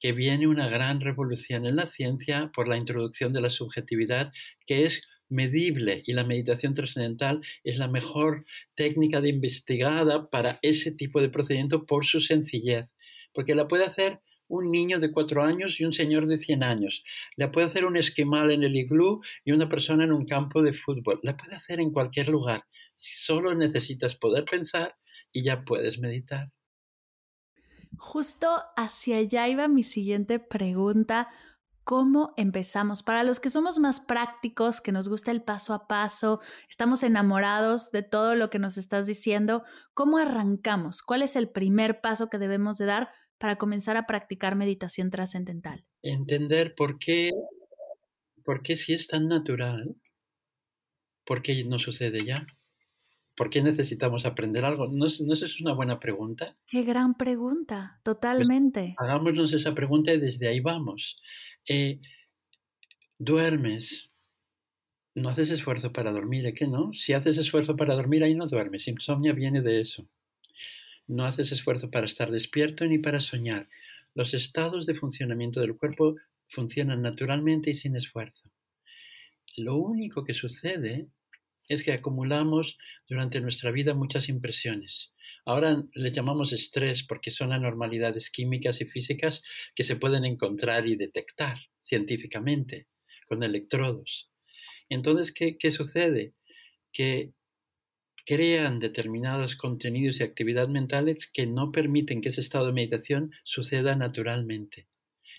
Que 0.00 0.10
viene 0.10 0.48
una 0.48 0.68
gran 0.68 1.00
revolución 1.00 1.64
en 1.64 1.76
la 1.76 1.86
ciencia 1.86 2.50
por 2.52 2.66
la 2.66 2.76
introducción 2.76 3.32
de 3.32 3.42
la 3.42 3.50
subjetividad, 3.50 4.32
que 4.66 4.82
es 4.82 5.06
medible 5.32 6.02
y 6.06 6.12
la 6.12 6.24
meditación 6.24 6.74
trascendental 6.74 7.40
es 7.64 7.78
la 7.78 7.88
mejor 7.88 8.44
técnica 8.74 9.20
de 9.20 9.30
investigada 9.30 10.28
para 10.30 10.58
ese 10.62 10.92
tipo 10.92 11.20
de 11.20 11.30
procedimiento 11.30 11.86
por 11.86 12.04
su 12.04 12.20
sencillez, 12.20 12.92
porque 13.32 13.54
la 13.54 13.66
puede 13.66 13.84
hacer 13.84 14.20
un 14.48 14.70
niño 14.70 15.00
de 15.00 15.10
cuatro 15.10 15.42
años 15.42 15.80
y 15.80 15.84
un 15.84 15.94
señor 15.94 16.26
de 16.26 16.36
cien 16.36 16.62
años. 16.62 17.02
La 17.36 17.50
puede 17.50 17.66
hacer 17.66 17.86
un 17.86 17.96
esquimal 17.96 18.50
en 18.50 18.62
el 18.62 18.76
iglú 18.76 19.22
y 19.44 19.52
una 19.52 19.68
persona 19.68 20.04
en 20.04 20.12
un 20.12 20.26
campo 20.26 20.62
de 20.62 20.74
fútbol. 20.74 21.20
La 21.22 21.36
puede 21.36 21.56
hacer 21.56 21.80
en 21.80 21.90
cualquier 21.90 22.28
lugar. 22.28 22.64
Si 22.96 23.16
solo 23.16 23.54
necesitas 23.54 24.14
poder 24.14 24.44
pensar 24.44 24.94
y 25.32 25.42
ya 25.44 25.64
puedes 25.64 25.98
meditar. 25.98 26.44
Justo 27.96 28.62
hacia 28.76 29.18
allá 29.18 29.48
iba 29.48 29.68
mi 29.68 29.84
siguiente 29.84 30.38
pregunta 30.38 31.28
¿Cómo 31.84 32.32
empezamos? 32.36 33.02
Para 33.02 33.24
los 33.24 33.40
que 33.40 33.50
somos 33.50 33.78
más 33.80 33.98
prácticos, 33.98 34.80
que 34.80 34.92
nos 34.92 35.08
gusta 35.08 35.32
el 35.32 35.42
paso 35.42 35.74
a 35.74 35.88
paso, 35.88 36.40
estamos 36.68 37.02
enamorados 37.02 37.90
de 37.90 38.02
todo 38.02 38.36
lo 38.36 38.50
que 38.50 38.60
nos 38.60 38.78
estás 38.78 39.06
diciendo, 39.06 39.64
¿cómo 39.92 40.18
arrancamos? 40.18 41.02
¿Cuál 41.02 41.22
es 41.22 41.34
el 41.34 41.48
primer 41.50 42.00
paso 42.00 42.28
que 42.28 42.38
debemos 42.38 42.78
de 42.78 42.86
dar 42.86 43.10
para 43.38 43.56
comenzar 43.56 43.96
a 43.96 44.06
practicar 44.06 44.54
meditación 44.54 45.10
trascendental? 45.10 45.84
Entender 46.02 46.74
por 46.76 47.00
qué, 47.00 47.32
por 48.44 48.62
qué 48.62 48.76
si 48.76 48.94
es 48.94 49.08
tan 49.08 49.26
natural, 49.26 49.96
por 51.24 51.42
qué 51.42 51.64
no 51.64 51.80
sucede 51.80 52.24
ya. 52.24 52.46
¿Por 53.34 53.48
qué 53.48 53.62
necesitamos 53.62 54.26
aprender 54.26 54.64
algo? 54.64 54.88
¿No, 54.88 55.06
¿No 55.06 55.32
es 55.32 55.60
una 55.60 55.72
buena 55.72 55.98
pregunta? 55.98 56.54
Qué 56.66 56.82
gran 56.82 57.14
pregunta, 57.14 57.98
pues 58.04 58.16
totalmente. 58.16 58.94
hagámonos 58.98 59.54
esa 59.54 59.74
pregunta 59.74 60.12
y 60.12 60.20
desde 60.20 60.48
ahí 60.48 60.60
vamos. 60.60 61.18
Eh, 61.68 62.00
duermes, 63.18 64.10
no 65.14 65.28
haces 65.28 65.50
esfuerzo 65.50 65.92
para 65.92 66.10
dormir, 66.10 66.46
¿eh 66.46 66.54
que 66.54 66.66
no? 66.66 66.92
Si 66.92 67.12
haces 67.12 67.38
esfuerzo 67.38 67.76
para 67.76 67.94
dormir, 67.94 68.24
ahí 68.24 68.34
no 68.34 68.46
duermes. 68.46 68.88
Insomnia 68.88 69.32
viene 69.32 69.60
de 69.62 69.80
eso. 69.80 70.08
No 71.06 71.24
haces 71.24 71.52
esfuerzo 71.52 71.90
para 71.90 72.06
estar 72.06 72.30
despierto 72.30 72.84
ni 72.86 72.98
para 72.98 73.20
soñar. 73.20 73.68
Los 74.14 74.34
estados 74.34 74.86
de 74.86 74.94
funcionamiento 74.94 75.60
del 75.60 75.76
cuerpo 75.76 76.16
funcionan 76.48 77.02
naturalmente 77.02 77.70
y 77.70 77.74
sin 77.74 77.96
esfuerzo. 77.96 78.50
Lo 79.56 79.76
único 79.76 80.24
que 80.24 80.34
sucede 80.34 81.08
es 81.68 81.84
que 81.84 81.92
acumulamos 81.92 82.78
durante 83.08 83.40
nuestra 83.40 83.70
vida 83.70 83.94
muchas 83.94 84.28
impresiones. 84.28 85.12
Ahora 85.44 85.82
le 85.94 86.10
llamamos 86.12 86.52
estrés 86.52 87.02
porque 87.02 87.30
son 87.30 87.52
anormalidades 87.52 88.30
químicas 88.30 88.80
y 88.80 88.86
físicas 88.86 89.42
que 89.74 89.82
se 89.82 89.96
pueden 89.96 90.24
encontrar 90.24 90.86
y 90.86 90.96
detectar 90.96 91.56
científicamente 91.82 92.88
con 93.26 93.42
electrodos. 93.42 94.30
Entonces, 94.88 95.32
¿qué, 95.32 95.56
qué 95.58 95.70
sucede? 95.70 96.34
Que 96.92 97.32
crean 98.24 98.78
determinados 98.78 99.56
contenidos 99.56 100.20
y 100.20 100.22
actividades 100.22 100.68
mentales 100.68 101.26
que 101.32 101.46
no 101.46 101.72
permiten 101.72 102.20
que 102.20 102.28
ese 102.28 102.40
estado 102.40 102.66
de 102.66 102.72
meditación 102.72 103.32
suceda 103.42 103.96
naturalmente. 103.96 104.86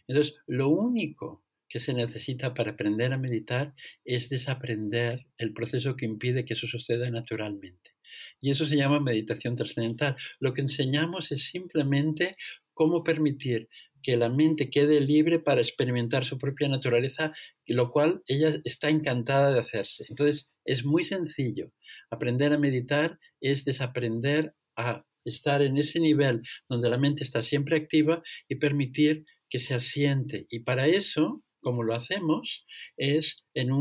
Entonces, 0.07 0.41
lo 0.47 0.67
único 0.67 1.43
que 1.69 1.79
se 1.79 1.93
necesita 1.93 2.53
para 2.53 2.71
aprender 2.71 3.13
a 3.13 3.17
meditar 3.17 3.73
es 4.03 4.29
desaprender 4.29 5.25
el 5.37 5.53
proceso 5.53 5.95
que 5.95 6.05
impide 6.05 6.45
que 6.45 6.53
eso 6.53 6.67
suceda 6.67 7.09
naturalmente. 7.09 7.95
Y 8.39 8.51
eso 8.51 8.65
se 8.65 8.75
llama 8.75 8.99
meditación 8.99 9.55
trascendental. 9.55 10.15
Lo 10.39 10.53
que 10.53 10.61
enseñamos 10.61 11.31
es 11.31 11.45
simplemente 11.45 12.37
cómo 12.73 13.03
permitir 13.03 13.69
que 14.01 14.17
la 14.17 14.29
mente 14.29 14.69
quede 14.69 14.99
libre 14.99 15.39
para 15.39 15.61
experimentar 15.61 16.25
su 16.25 16.37
propia 16.37 16.67
naturaleza, 16.67 17.33
lo 17.65 17.89
cual 17.89 18.21
ella 18.27 18.59
está 18.65 18.89
encantada 18.89 19.51
de 19.53 19.59
hacerse. 19.59 20.05
Entonces, 20.09 20.51
es 20.65 20.85
muy 20.85 21.03
sencillo. 21.03 21.71
Aprender 22.11 22.53
a 22.53 22.59
meditar 22.59 23.17
es 23.39 23.63
desaprender 23.63 24.53
a 24.75 25.05
estar 25.25 25.61
en 25.61 25.77
ese 25.77 25.99
nivel 25.99 26.41
donde 26.67 26.89
la 26.89 26.97
mente 26.97 27.23
está 27.23 27.41
siempre 27.41 27.77
activa 27.77 28.21
y 28.49 28.55
permitir 28.55 29.25
que 29.49 29.59
se 29.59 29.73
asiente. 29.73 30.47
Y 30.49 30.59
para 30.59 30.87
eso, 30.87 31.43
como 31.61 31.83
lo 31.83 31.95
hacemos, 31.95 32.65
es 32.97 33.45
en 33.53 33.71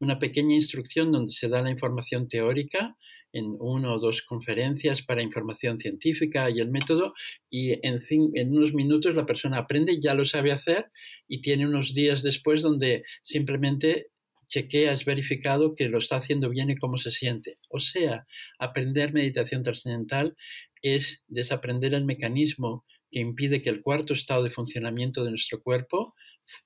una 0.00 0.18
pequeña 0.18 0.54
instrucción 0.54 1.12
donde 1.12 1.32
se 1.32 1.48
da 1.48 1.62
la 1.62 1.70
información 1.70 2.28
teórica, 2.28 2.96
en 3.32 3.56
una 3.58 3.94
o 3.94 3.98
dos 3.98 4.22
conferencias 4.22 5.02
para 5.02 5.22
información 5.22 5.78
científica 5.78 6.50
y 6.50 6.60
el 6.60 6.70
método 6.70 7.14
y 7.50 7.72
en, 7.86 7.98
en 8.34 8.56
unos 8.56 8.74
minutos 8.74 9.14
la 9.14 9.26
persona 9.26 9.58
aprende, 9.58 10.00
ya 10.00 10.14
lo 10.14 10.24
sabe 10.24 10.52
hacer 10.52 10.90
y 11.28 11.40
tiene 11.40 11.66
unos 11.66 11.94
días 11.94 12.22
después 12.22 12.62
donde 12.62 13.04
simplemente 13.22 14.08
chequea, 14.52 14.92
es 14.92 15.06
verificado 15.06 15.74
que 15.74 15.88
lo 15.88 15.98
está 15.98 16.16
haciendo 16.16 16.50
bien 16.50 16.68
y 16.70 16.76
cómo 16.76 16.98
se 16.98 17.10
siente. 17.10 17.58
O 17.70 17.80
sea, 17.80 18.26
aprender 18.58 19.14
meditación 19.14 19.62
trascendental 19.62 20.36
es 20.82 21.24
desaprender 21.26 21.94
el 21.94 22.04
mecanismo 22.04 22.84
que 23.10 23.20
impide 23.20 23.62
que 23.62 23.70
el 23.70 23.82
cuarto 23.82 24.12
estado 24.12 24.42
de 24.42 24.50
funcionamiento 24.50 25.24
de 25.24 25.30
nuestro 25.30 25.62
cuerpo 25.62 26.14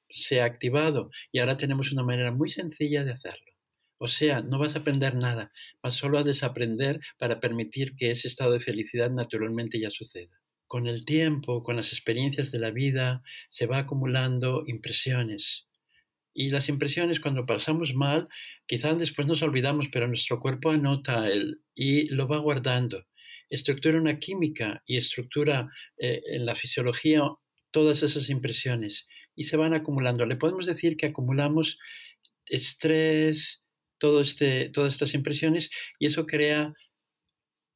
sea 0.08 0.44
activado 0.44 1.10
y 1.30 1.38
ahora 1.38 1.56
tenemos 1.56 1.92
una 1.92 2.02
manera 2.02 2.32
muy 2.32 2.48
sencilla 2.50 3.04
de 3.04 3.12
hacerlo. 3.12 3.55
O 3.98 4.08
sea, 4.08 4.42
no 4.42 4.58
vas 4.58 4.76
a 4.76 4.80
aprender 4.80 5.14
nada, 5.14 5.52
vas 5.82 5.94
solo 5.94 6.18
a 6.18 6.22
desaprender 6.22 7.00
para 7.18 7.40
permitir 7.40 7.94
que 7.96 8.10
ese 8.10 8.28
estado 8.28 8.52
de 8.52 8.60
felicidad 8.60 9.10
naturalmente 9.10 9.80
ya 9.80 9.90
suceda. 9.90 10.40
Con 10.66 10.86
el 10.86 11.04
tiempo, 11.04 11.62
con 11.62 11.76
las 11.76 11.92
experiencias 11.92 12.50
de 12.52 12.58
la 12.58 12.70
vida, 12.70 13.22
se 13.48 13.66
va 13.66 13.78
acumulando 13.78 14.64
impresiones. 14.66 15.68
Y 16.34 16.50
las 16.50 16.68
impresiones 16.68 17.20
cuando 17.20 17.46
pasamos 17.46 17.94
mal, 17.94 18.28
quizás 18.66 18.98
después 18.98 19.26
nos 19.26 19.42
olvidamos, 19.42 19.88
pero 19.88 20.08
nuestro 20.08 20.40
cuerpo 20.40 20.70
anota 20.70 21.28
el, 21.28 21.62
y 21.74 22.06
lo 22.08 22.28
va 22.28 22.38
guardando. 22.38 23.06
Estructura 23.48 23.98
una 23.98 24.18
química 24.18 24.82
y 24.86 24.96
estructura 24.96 25.70
eh, 25.96 26.20
en 26.26 26.44
la 26.44 26.54
fisiología 26.54 27.22
todas 27.70 28.02
esas 28.02 28.28
impresiones 28.28 29.06
y 29.34 29.44
se 29.44 29.56
van 29.56 29.74
acumulando. 29.74 30.26
Le 30.26 30.36
podemos 30.36 30.66
decir 30.66 30.96
que 30.96 31.06
acumulamos 31.06 31.78
estrés, 32.46 33.65
todo 33.98 34.20
este, 34.20 34.70
todas 34.70 34.94
estas 34.94 35.14
impresiones 35.14 35.70
y 35.98 36.06
eso 36.06 36.26
crea 36.26 36.74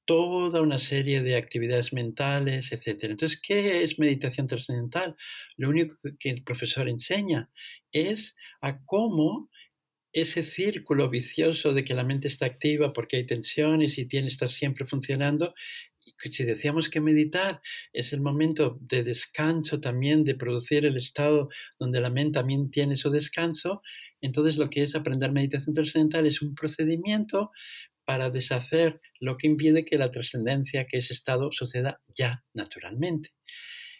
toda 0.07 0.61
una 0.61 0.79
serie 0.79 1.23
de 1.23 1.37
actividades 1.37 1.93
mentales, 1.93 2.73
etc. 2.73 3.05
Entonces, 3.05 3.41
¿qué 3.41 3.85
es 3.85 3.99
meditación 3.99 4.49
trascendental? 4.49 5.15
Lo 5.57 5.69
único 5.69 5.97
que 6.19 6.31
el 6.31 6.43
profesor 6.43 6.89
enseña 6.89 7.49
es 7.93 8.37
a 8.61 8.83
cómo 8.85 9.51
ese 10.13 10.43
círculo 10.43 11.09
vicioso 11.09 11.73
de 11.73 11.85
que 11.85 11.95
la 11.95 12.03
mente 12.03 12.27
está 12.27 12.47
activa 12.47 12.93
porque 12.93 13.19
hay 13.19 13.27
tensiones 13.27 13.99
y 13.99 14.07
tiene 14.07 14.27
que 14.27 14.33
estar 14.33 14.51
siempre 14.51 14.85
funcionando, 14.85 15.55
si 16.31 16.45
decíamos 16.45 16.89
que 16.89 17.01
meditar 17.01 17.61
es 17.93 18.13
el 18.13 18.21
momento 18.21 18.79
de 18.81 19.05
descanso 19.05 19.81
también, 19.81 20.25
de 20.25 20.35
producir 20.35 20.85
el 20.85 20.97
estado 20.97 21.49
donde 21.79 22.01
la 22.01 22.11
mente 22.11 22.39
también 22.41 22.71
tiene 22.71 22.97
su 22.97 23.11
descanso, 23.11 23.83
entonces, 24.21 24.57
lo 24.57 24.71
que 24.71 24.83
es 24.83 24.95
aprender 24.95 25.33
meditación 25.33 25.75
trascendental 25.75 26.27
es 26.27 26.43
un 26.43 26.55
procedimiento 26.55 27.51
para 28.05 28.31
deshacer 28.31 29.01
lo 29.21 29.37
que 29.37 29.47
impide 29.47 29.85
que 29.85 29.99
la 29.99 30.11
trascendencia, 30.11 30.87
que 30.87 30.99
ese 30.99 31.13
estado, 31.13 31.53
suceda 31.53 32.01
ya 32.15 32.45
naturalmente. 32.55 33.31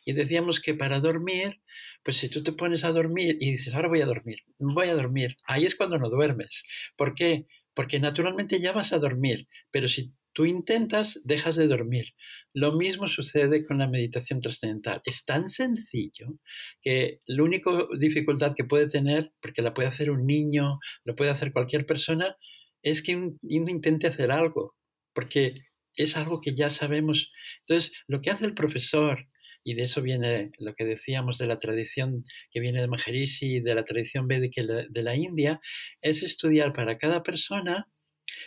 Y 0.05 0.15
decíamos 0.15 0.61
que 0.61 0.75
para 0.75 1.01
dormir, 1.01 1.61
pues 2.03 2.17
si 2.17 2.29
tú 2.29 2.43
te 2.43 2.53
pones 2.53 2.85
a 2.85 2.93
dormir 2.93 3.37
y 3.41 3.53
dices, 3.53 3.75
ahora 3.75 3.89
voy 3.89 4.01
a 4.01 4.07
dormir, 4.07 4.39
voy 4.59 4.89
a 4.89 4.95
dormir, 4.95 5.37
ahí 5.45 5.65
es 5.65 5.77
cuando 5.77 5.99
no 5.99 6.09
duermes. 6.09 6.65
¿Por 6.97 7.15
qué? 7.15 7.47
Porque 7.75 8.01
naturalmente 8.01 8.59
ya 8.59 8.73
vas 8.73 8.93
a 8.93 8.99
dormir, 8.99 9.47
pero 9.71 9.89
si 9.89 10.13
tú 10.33 10.45
intentas, 10.45 11.21
dejas 11.25 11.57
de 11.57 11.69
dormir. 11.69 12.15
Lo 12.53 12.73
mismo 12.73 13.09
sucede 13.09 13.65
con 13.65 13.79
la 13.79 13.89
meditación 13.89 14.41
trascendental. 14.41 15.01
Es 15.05 15.25
tan 15.25 15.49
sencillo 15.49 16.39
que 16.83 17.21
la 17.27 17.43
única 17.43 17.71
dificultad 17.99 18.55
que 18.55 18.65
puede 18.65 18.89
tener, 18.89 19.33
porque 19.41 19.63
la 19.63 19.75
puede 19.75 19.89
hacer 19.89 20.11
un 20.11 20.27
niño, 20.27 20.79
lo 21.05 21.17
puede 21.17 21.31
hacer 21.31 21.53
cualquier 21.53 21.87
persona, 21.87 22.37
es 22.83 23.03
que 23.03 23.17
uno 23.17 23.39
intente 23.43 24.07
hacer 24.07 24.31
algo, 24.31 24.75
porque 25.13 25.55
es 25.95 26.17
algo 26.17 26.41
que 26.41 26.55
ya 26.55 26.71
sabemos. 26.71 27.33
Entonces, 27.61 27.93
lo 28.07 28.21
que 28.21 28.31
hace 28.31 28.47
el 28.47 28.55
profesor, 28.55 29.27
y 29.63 29.75
de 29.75 29.83
eso 29.83 30.01
viene 30.01 30.53
lo 30.59 30.75
que 30.75 30.85
decíamos 30.85 31.37
de 31.39 31.47
la 31.47 31.59
tradición 31.59 32.25
que 32.51 32.61
viene 32.61 32.81
de 32.81 32.89
Maharishi, 32.89 33.61
de 33.61 33.75
la 33.75 33.85
tradición 33.85 34.27
védica 34.27 34.63
de 34.63 35.03
la 35.03 35.17
India, 35.17 35.61
es 36.01 36.23
estudiar 36.23 36.73
para 36.73 36.97
cada 36.97 37.23
persona 37.23 37.87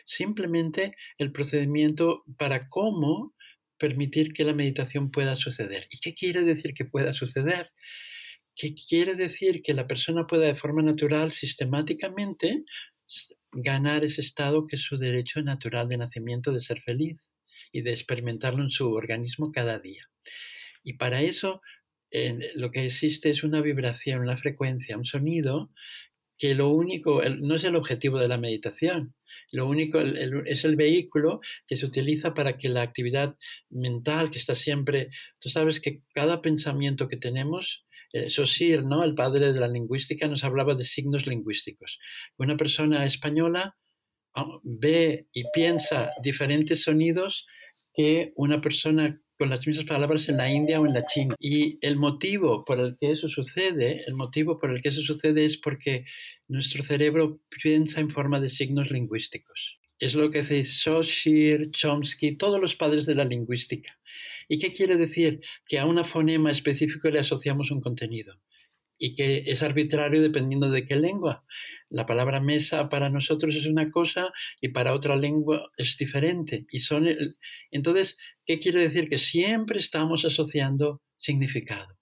simplemente 0.06 0.96
el 1.18 1.32
procedimiento 1.32 2.24
para 2.38 2.70
cómo 2.70 3.36
permitir 3.78 4.34
que 4.34 4.44
la 4.44 4.54
meditación 4.54 5.12
pueda 5.12 5.36
suceder. 5.36 5.88
¿Y 5.90 6.00
qué 6.00 6.14
quiere 6.14 6.44
decir 6.44 6.74
que 6.74 6.86
pueda 6.86 7.14
suceder? 7.14 7.72
¿Qué 8.56 8.76
quiere 8.76 9.16
decir 9.16 9.62
que 9.62 9.74
la 9.74 9.88
persona 9.88 10.28
pueda 10.28 10.46
de 10.46 10.56
forma 10.56 10.82
natural, 10.82 11.32
sistemáticamente, 11.32 12.64
ganar 13.52 14.04
ese 14.04 14.22
estado 14.22 14.68
que 14.68 14.76
es 14.76 14.82
su 14.82 14.98
derecho 14.98 15.42
natural 15.42 15.88
de 15.90 15.98
nacimiento 15.98 16.52
de 16.52 16.62
ser 16.62 16.82
feliz 16.82 17.18
y 17.72 17.82
de 17.82 17.92
experimentarlo 17.92 18.64
en 18.64 18.70
su 18.70 18.92
organismo 18.92 19.52
cada 19.52 19.80
día. 19.80 20.10
Y 20.84 20.94
para 20.94 21.22
eso 21.22 21.62
lo 22.56 22.72
que 22.72 22.86
existe 22.86 23.32
es 23.32 23.44
una 23.44 23.62
vibración, 23.62 24.22
una 24.22 24.38
frecuencia, 24.38 24.98
un 24.98 25.06
sonido 25.06 25.72
que 26.38 26.56
lo 26.56 26.70
único, 26.70 27.22
no 27.24 27.56
es 27.56 27.64
el 27.64 27.76
objetivo 27.76 28.20
de 28.20 28.28
la 28.28 28.38
meditación, 28.38 29.16
lo 29.54 29.68
único 29.68 30.02
es 30.02 30.66
el 30.66 30.76
vehículo 30.76 31.40
que 31.68 31.78
se 31.78 31.86
utiliza 31.86 32.34
para 32.34 32.58
que 32.58 32.70
la 32.70 32.82
actividad 32.82 33.38
mental 33.70 34.32
que 34.32 34.40
está 34.40 34.56
siempre, 34.56 35.10
tú 35.40 35.48
sabes 35.48 35.80
que 35.80 36.02
cada 36.12 36.42
pensamiento 36.42 37.08
que 37.08 37.18
tenemos, 37.18 37.86
eh, 38.14 38.32
Saussure, 38.32 38.82
¿no? 38.82 39.04
el 39.04 39.14
padre 39.14 39.54
de 39.54 39.60
la 39.60 39.68
lingüística, 39.68 40.28
nos 40.28 40.44
hablaba 40.44 40.74
de 40.74 40.84
signos 40.84 41.28
lingüísticos. 41.28 42.00
Una 42.38 42.58
persona 42.58 43.06
española 43.06 43.78
ah, 44.34 44.48
ve 44.64 45.28
y 45.32 45.44
piensa 45.54 46.10
diferentes 46.24 46.82
sonidos 46.82 47.46
que 47.94 48.34
una 48.36 48.60
persona 48.60 49.22
con 49.44 49.50
las 49.50 49.68
mismas 49.68 49.86
palabras 49.86 50.30
en 50.30 50.38
la 50.38 50.50
India 50.50 50.80
o 50.80 50.86
en 50.86 50.94
la 50.94 51.06
China. 51.06 51.36
Y 51.38 51.78
el 51.82 51.98
motivo 51.98 52.64
por 52.64 52.80
el 52.80 52.96
que 52.98 53.12
eso 53.12 53.28
sucede, 53.28 54.02
el 54.08 54.14
motivo 54.14 54.58
por 54.58 54.72
el 54.72 54.82
que 54.82 54.88
eso 54.88 55.02
sucede 55.02 55.44
es 55.44 55.58
porque 55.58 56.06
nuestro 56.48 56.82
cerebro 56.82 57.34
piensa 57.62 58.00
en 58.00 58.10
forma 58.10 58.40
de 58.40 58.48
signos 58.48 58.90
lingüísticos. 58.90 59.82
Es 60.00 60.16
lo 60.16 60.32
que 60.32 60.44
dice 60.44 61.70
Chomsky, 61.74 62.38
todos 62.38 62.62
los 62.62 62.78
padres 62.78 63.06
de 63.06 63.16
la 63.16 63.26
lingüística. 63.26 64.00
¿Y 64.48 64.60
qué 64.60 64.72
quiere 64.72 64.96
decir? 64.96 65.42
Que 65.68 65.78
a 65.78 65.86
un 65.86 66.02
fonema 66.06 66.50
específico 66.50 67.10
le 67.10 67.20
asociamos 67.20 67.70
un 67.70 67.82
contenido 67.82 68.40
y 68.98 69.14
que 69.14 69.44
es 69.48 69.62
arbitrario 69.62 70.22
dependiendo 70.22 70.70
de 70.70 70.86
qué 70.86 70.96
lengua. 70.96 71.44
La 71.94 72.08
palabra 72.08 72.40
mesa 72.42 72.90
para 72.90 73.12
nosotros 73.12 73.56
es 73.56 73.68
una 73.68 73.92
cosa 73.92 74.34
y 74.60 74.70
para 74.70 74.96
otra 74.96 75.16
lengua 75.16 75.72
es 75.78 75.96
diferente. 75.96 76.66
Y 76.72 76.80
son 76.80 77.08
entonces, 77.70 78.18
¿qué 78.48 78.60
quiere 78.60 78.82
decir? 78.82 79.08
Que 79.08 79.20
siempre 79.20 79.78
estamos 79.78 80.26
asociando 80.26 81.04
significado. 81.20 81.96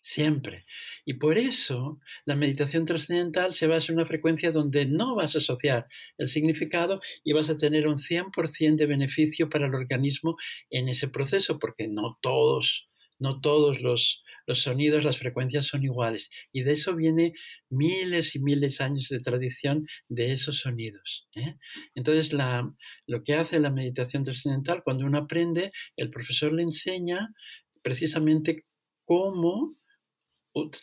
Siempre. 0.00 0.64
Y 1.04 1.14
por 1.14 1.36
eso 1.36 2.00
la 2.24 2.36
meditación 2.36 2.86
trascendental 2.86 3.52
se 3.52 3.66
basa 3.66 3.92
en 3.92 3.98
una 3.98 4.06
frecuencia 4.06 4.50
donde 4.50 4.86
no 4.86 5.14
vas 5.14 5.34
a 5.34 5.38
asociar 5.38 5.88
el 6.16 6.28
significado 6.28 7.02
y 7.22 7.34
vas 7.34 7.50
a 7.50 7.58
tener 7.58 7.86
un 7.86 7.96
100% 7.96 8.76
de 8.76 8.86
beneficio 8.86 9.50
para 9.50 9.66
el 9.66 9.74
organismo 9.74 10.36
en 10.70 10.88
ese 10.88 11.08
proceso, 11.08 11.58
porque 11.58 11.86
no 11.86 12.18
todos, 12.22 12.88
no 13.18 13.42
todos 13.42 13.82
los, 13.82 14.24
los 14.46 14.62
sonidos, 14.62 15.04
las 15.04 15.18
frecuencias 15.18 15.66
son 15.66 15.84
iguales. 15.84 16.30
Y 16.52 16.62
de 16.62 16.72
eso 16.72 16.94
viene 16.94 17.32
miles 17.70 18.34
y 18.36 18.40
miles 18.40 18.78
de 18.78 18.84
años 18.84 19.08
de 19.08 19.20
tradición 19.20 19.86
de 20.08 20.32
esos 20.32 20.60
sonidos. 20.60 21.28
¿eh? 21.34 21.56
Entonces, 21.94 22.32
la, 22.32 22.70
lo 23.06 23.24
que 23.24 23.34
hace 23.34 23.60
la 23.60 23.70
meditación 23.70 24.22
trascendental, 24.22 24.82
cuando 24.84 25.06
uno 25.06 25.18
aprende, 25.18 25.72
el 25.96 26.10
profesor 26.10 26.52
le 26.52 26.62
enseña 26.62 27.34
precisamente 27.82 28.64
cómo 29.04 29.76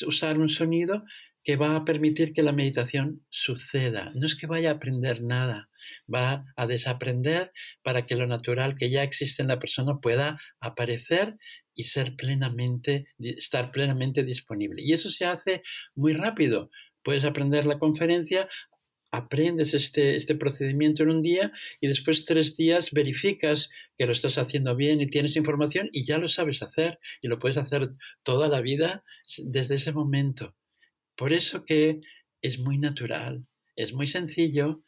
usar 0.05 0.37
un 0.37 0.49
sonido 0.49 1.03
que 1.43 1.55
va 1.55 1.75
a 1.75 1.85
permitir 1.85 2.33
que 2.33 2.43
la 2.43 2.51
meditación 2.51 3.25
suceda. 3.29 4.11
No 4.13 4.25
es 4.25 4.35
que 4.35 4.47
vaya 4.47 4.69
a 4.69 4.73
aprender 4.73 5.23
nada, 5.23 5.69
va 6.13 6.45
a 6.55 6.67
desaprender 6.67 7.51
para 7.83 8.05
que 8.05 8.15
lo 8.15 8.27
natural 8.27 8.75
que 8.75 8.91
ya 8.91 9.03
existe 9.03 9.41
en 9.41 9.47
la 9.47 9.59
persona 9.59 9.99
pueda 9.99 10.39
aparecer 10.59 11.37
y 11.75 11.83
ser 11.83 12.15
plenamente, 12.15 13.07
estar 13.19 13.71
plenamente 13.71 14.23
disponible. 14.23 14.81
Y 14.83 14.93
eso 14.93 15.09
se 15.09 15.25
hace 15.25 15.63
muy 15.95 16.13
rápido. 16.13 16.69
Puedes 17.03 17.23
aprender 17.23 17.65
la 17.65 17.79
conferencia 17.79 18.47
aprendes 19.11 19.73
este, 19.73 20.15
este 20.15 20.35
procedimiento 20.35 21.03
en 21.03 21.09
un 21.09 21.21
día 21.21 21.51
y 21.81 21.87
después 21.87 22.25
tres 22.25 22.55
días 22.55 22.91
verificas 22.91 23.69
que 23.97 24.05
lo 24.05 24.13
estás 24.13 24.37
haciendo 24.37 24.75
bien 24.75 25.01
y 25.01 25.07
tienes 25.07 25.35
información 25.35 25.89
y 25.91 26.05
ya 26.05 26.17
lo 26.17 26.29
sabes 26.29 26.63
hacer 26.63 26.97
y 27.21 27.27
lo 27.27 27.37
puedes 27.37 27.57
hacer 27.57 27.91
toda 28.23 28.47
la 28.47 28.61
vida 28.61 29.03
desde 29.37 29.75
ese 29.75 29.91
momento. 29.91 30.55
Por 31.15 31.33
eso 31.33 31.65
que 31.65 31.99
es 32.41 32.57
muy 32.57 32.77
natural, 32.77 33.45
es 33.75 33.93
muy 33.93 34.07
sencillo 34.07 34.81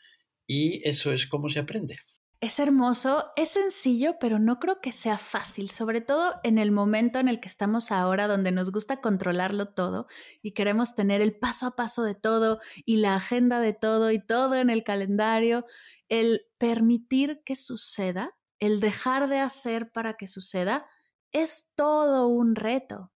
y 0.48 0.88
eso 0.88 1.12
es 1.12 1.28
como 1.28 1.50
se 1.50 1.60
aprende. 1.60 2.00
Es 2.44 2.60
hermoso, 2.60 3.32
es 3.38 3.52
sencillo, 3.52 4.18
pero 4.20 4.38
no 4.38 4.60
creo 4.60 4.82
que 4.82 4.92
sea 4.92 5.18
fácil, 5.18 5.70
sobre 5.70 6.02
todo 6.02 6.42
en 6.44 6.58
el 6.58 6.74
momento 6.74 7.20
en 7.20 7.30
el 7.30 7.40
que 7.40 7.48
estamos 7.48 7.90
ahora, 7.90 8.28
donde 8.28 8.52
nos 8.52 8.70
gusta 8.70 9.00
controlarlo 9.00 9.70
todo 9.70 10.08
y 10.42 10.52
queremos 10.52 10.94
tener 10.94 11.22
el 11.22 11.38
paso 11.38 11.68
a 11.68 11.78
paso 11.78 12.04
de 12.04 12.16
todo 12.16 12.60
y 12.86 12.98
la 12.98 13.16
agenda 13.16 13.62
de 13.62 13.72
todo 13.72 14.12
y 14.12 14.20
todo 14.20 14.56
en 14.56 14.70
el 14.70 14.84
calendario. 14.84 15.66
El 16.10 16.42
permitir 16.58 17.40
que 17.46 17.56
suceda, 17.56 18.36
el 18.60 18.82
dejar 18.82 19.30
de 19.30 19.40
hacer 19.40 19.94
para 19.94 20.16
que 20.18 20.28
suceda, 20.28 20.86
es 21.32 21.72
todo 21.78 22.28
un 22.28 22.58
reto. 22.58 23.14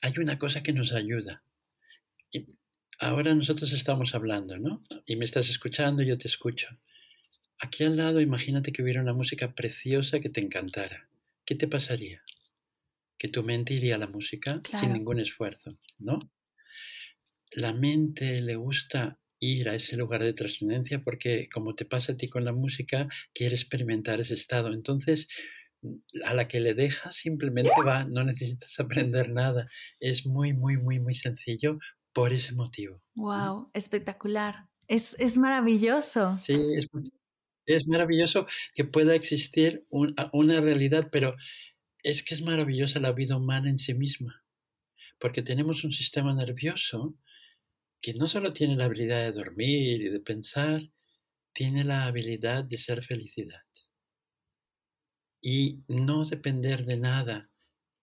Hay 0.00 0.12
una 0.18 0.38
cosa 0.38 0.62
que 0.62 0.72
nos 0.72 0.92
ayuda. 0.92 1.42
Ahora 3.00 3.34
nosotros 3.34 3.72
estamos 3.72 4.14
hablando, 4.14 4.56
¿no? 4.60 4.84
Y 5.06 5.16
me 5.16 5.24
estás 5.24 5.50
escuchando, 5.50 6.04
yo 6.04 6.16
te 6.16 6.28
escucho 6.28 6.68
Aquí 7.60 7.84
al 7.84 7.96
lado, 7.96 8.20
imagínate 8.20 8.72
que 8.72 8.82
hubiera 8.82 9.00
una 9.00 9.12
música 9.12 9.54
preciosa 9.54 10.20
que 10.20 10.28
te 10.28 10.40
encantara. 10.40 11.08
¿Qué 11.44 11.54
te 11.54 11.68
pasaría? 11.68 12.22
Que 13.18 13.28
tu 13.28 13.42
mente 13.42 13.74
iría 13.74 13.94
a 13.94 13.98
la 13.98 14.06
música 14.06 14.60
sin 14.78 14.92
ningún 14.92 15.20
esfuerzo, 15.20 15.78
¿no? 15.98 16.18
La 17.52 17.72
mente 17.72 18.40
le 18.40 18.56
gusta 18.56 19.20
ir 19.38 19.68
a 19.68 19.74
ese 19.74 19.96
lugar 19.96 20.22
de 20.22 20.32
trascendencia 20.32 21.02
porque, 21.02 21.48
como 21.52 21.74
te 21.74 21.84
pasa 21.84 22.12
a 22.12 22.16
ti 22.16 22.28
con 22.28 22.44
la 22.44 22.52
música, 22.52 23.08
quiere 23.32 23.54
experimentar 23.54 24.20
ese 24.20 24.34
estado. 24.34 24.72
Entonces, 24.72 25.28
a 26.24 26.34
la 26.34 26.48
que 26.48 26.60
le 26.60 26.74
dejas 26.74 27.14
simplemente 27.16 27.72
va, 27.86 28.04
no 28.04 28.24
necesitas 28.24 28.78
aprender 28.80 29.30
nada. 29.30 29.66
Es 30.00 30.26
muy, 30.26 30.52
muy, 30.52 30.76
muy, 30.76 30.98
muy 30.98 31.14
sencillo 31.14 31.78
por 32.12 32.32
ese 32.32 32.54
motivo. 32.54 33.02
¡Wow! 33.14 33.70
Espectacular. 33.74 34.68
Es, 34.86 35.16
es 35.18 35.38
maravilloso. 35.38 36.38
Sí, 36.44 36.60
es 36.76 36.88
muy, 36.92 37.10
es 37.66 37.86
maravilloso 37.86 38.46
que 38.74 38.84
pueda 38.84 39.14
existir 39.14 39.86
una 39.90 40.60
realidad, 40.60 41.08
pero 41.10 41.36
es 42.02 42.22
que 42.22 42.34
es 42.34 42.42
maravillosa 42.42 43.00
la 43.00 43.12
vida 43.12 43.36
humana 43.36 43.70
en 43.70 43.78
sí 43.78 43.94
misma, 43.94 44.44
porque 45.18 45.42
tenemos 45.42 45.84
un 45.84 45.92
sistema 45.92 46.34
nervioso 46.34 47.16
que 48.00 48.14
no 48.14 48.28
solo 48.28 48.52
tiene 48.52 48.76
la 48.76 48.84
habilidad 48.84 49.22
de 49.22 49.32
dormir 49.32 50.02
y 50.02 50.08
de 50.10 50.20
pensar, 50.20 50.82
tiene 51.54 51.84
la 51.84 52.04
habilidad 52.04 52.64
de 52.64 52.76
ser 52.76 53.02
felicidad. 53.02 53.62
Y 55.40 55.82
no 55.88 56.24
depender 56.24 56.84
de 56.84 56.98
nada, 56.98 57.50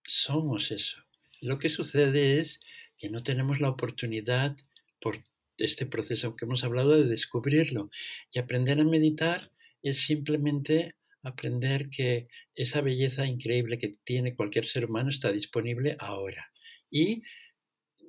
somos 0.04 0.72
eso. 0.72 0.98
Lo 1.42 1.60
que 1.60 1.70
sucede 1.70 2.40
es 2.40 2.62
que 2.98 3.10
no 3.10 3.22
tenemos 3.22 3.60
la 3.60 3.70
oportunidad 3.70 4.56
por 5.00 5.24
este 5.64 5.86
proceso 5.86 6.36
que 6.36 6.46
hemos 6.46 6.64
hablado 6.64 6.92
de 6.92 7.08
descubrirlo. 7.08 7.90
Y 8.32 8.40
aprender 8.40 8.80
a 8.80 8.84
meditar 8.84 9.52
es 9.82 10.00
simplemente 10.00 10.96
aprender 11.24 11.90
que 11.90 12.28
esa 12.56 12.82
belleza 12.82 13.26
increíble 13.26 13.78
que 13.78 13.96
tiene 14.04 14.36
cualquier 14.36 14.66
ser 14.66 14.86
humano 14.86 15.10
está 15.10 15.32
disponible 15.32 15.96
ahora. 16.00 16.52
Y 16.90 17.24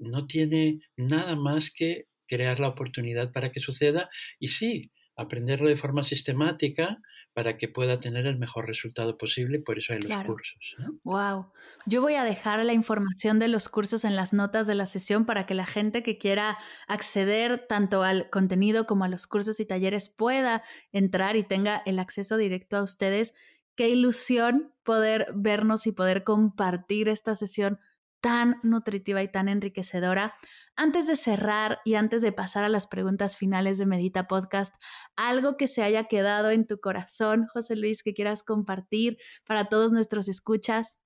no 0.00 0.26
tiene 0.26 0.80
nada 0.96 1.36
más 1.36 1.70
que 1.70 2.08
crear 2.26 2.60
la 2.60 2.68
oportunidad 2.68 3.32
para 3.32 3.52
que 3.52 3.60
suceda 3.60 4.08
y 4.38 4.48
sí, 4.48 4.90
aprenderlo 5.16 5.68
de 5.68 5.76
forma 5.76 6.02
sistemática 6.02 6.98
para 7.34 7.56
que 7.56 7.68
pueda 7.68 7.98
tener 7.98 8.26
el 8.26 8.38
mejor 8.38 8.66
resultado 8.66 9.16
posible, 9.16 9.58
por 9.58 9.78
eso 9.78 9.94
hay 9.94 10.00
los 10.00 10.24
cursos. 10.24 10.76
Wow. 11.02 11.46
Yo 11.86 12.02
voy 12.02 12.14
a 12.14 12.24
dejar 12.24 12.62
la 12.64 12.74
información 12.74 13.38
de 13.38 13.48
los 13.48 13.68
cursos 13.68 14.04
en 14.04 14.16
las 14.16 14.32
notas 14.32 14.66
de 14.66 14.74
la 14.74 14.86
sesión 14.86 15.24
para 15.24 15.46
que 15.46 15.54
la 15.54 15.66
gente 15.66 16.02
que 16.02 16.18
quiera 16.18 16.58
acceder 16.88 17.66
tanto 17.66 18.02
al 18.02 18.28
contenido 18.28 18.86
como 18.86 19.04
a 19.04 19.08
los 19.08 19.26
cursos 19.26 19.60
y 19.60 19.66
talleres 19.66 20.10
pueda 20.10 20.62
entrar 20.92 21.36
y 21.36 21.44
tenga 21.44 21.82
el 21.86 21.98
acceso 21.98 22.36
directo 22.36 22.76
a 22.76 22.82
ustedes. 22.82 23.34
Qué 23.76 23.88
ilusión 23.88 24.72
poder 24.82 25.28
vernos 25.34 25.86
y 25.86 25.92
poder 25.92 26.24
compartir 26.24 27.08
esta 27.08 27.34
sesión 27.34 27.78
tan 28.22 28.60
nutritiva 28.62 29.20
y 29.22 29.30
tan 29.30 29.48
enriquecedora. 29.48 30.34
Antes 30.76 31.08
de 31.08 31.16
cerrar 31.16 31.80
y 31.84 31.94
antes 31.94 32.22
de 32.22 32.32
pasar 32.32 32.62
a 32.62 32.68
las 32.68 32.86
preguntas 32.86 33.36
finales 33.36 33.78
de 33.78 33.84
Medita 33.84 34.28
Podcast, 34.28 34.76
algo 35.16 35.56
que 35.56 35.66
se 35.66 35.82
haya 35.82 36.04
quedado 36.04 36.50
en 36.50 36.66
tu 36.66 36.80
corazón, 36.80 37.46
José 37.52 37.76
Luis, 37.76 38.02
que 38.02 38.14
quieras 38.14 38.44
compartir 38.44 39.18
para 39.44 39.68
todos 39.68 39.92
nuestros 39.92 40.28
escuchas. 40.28 41.00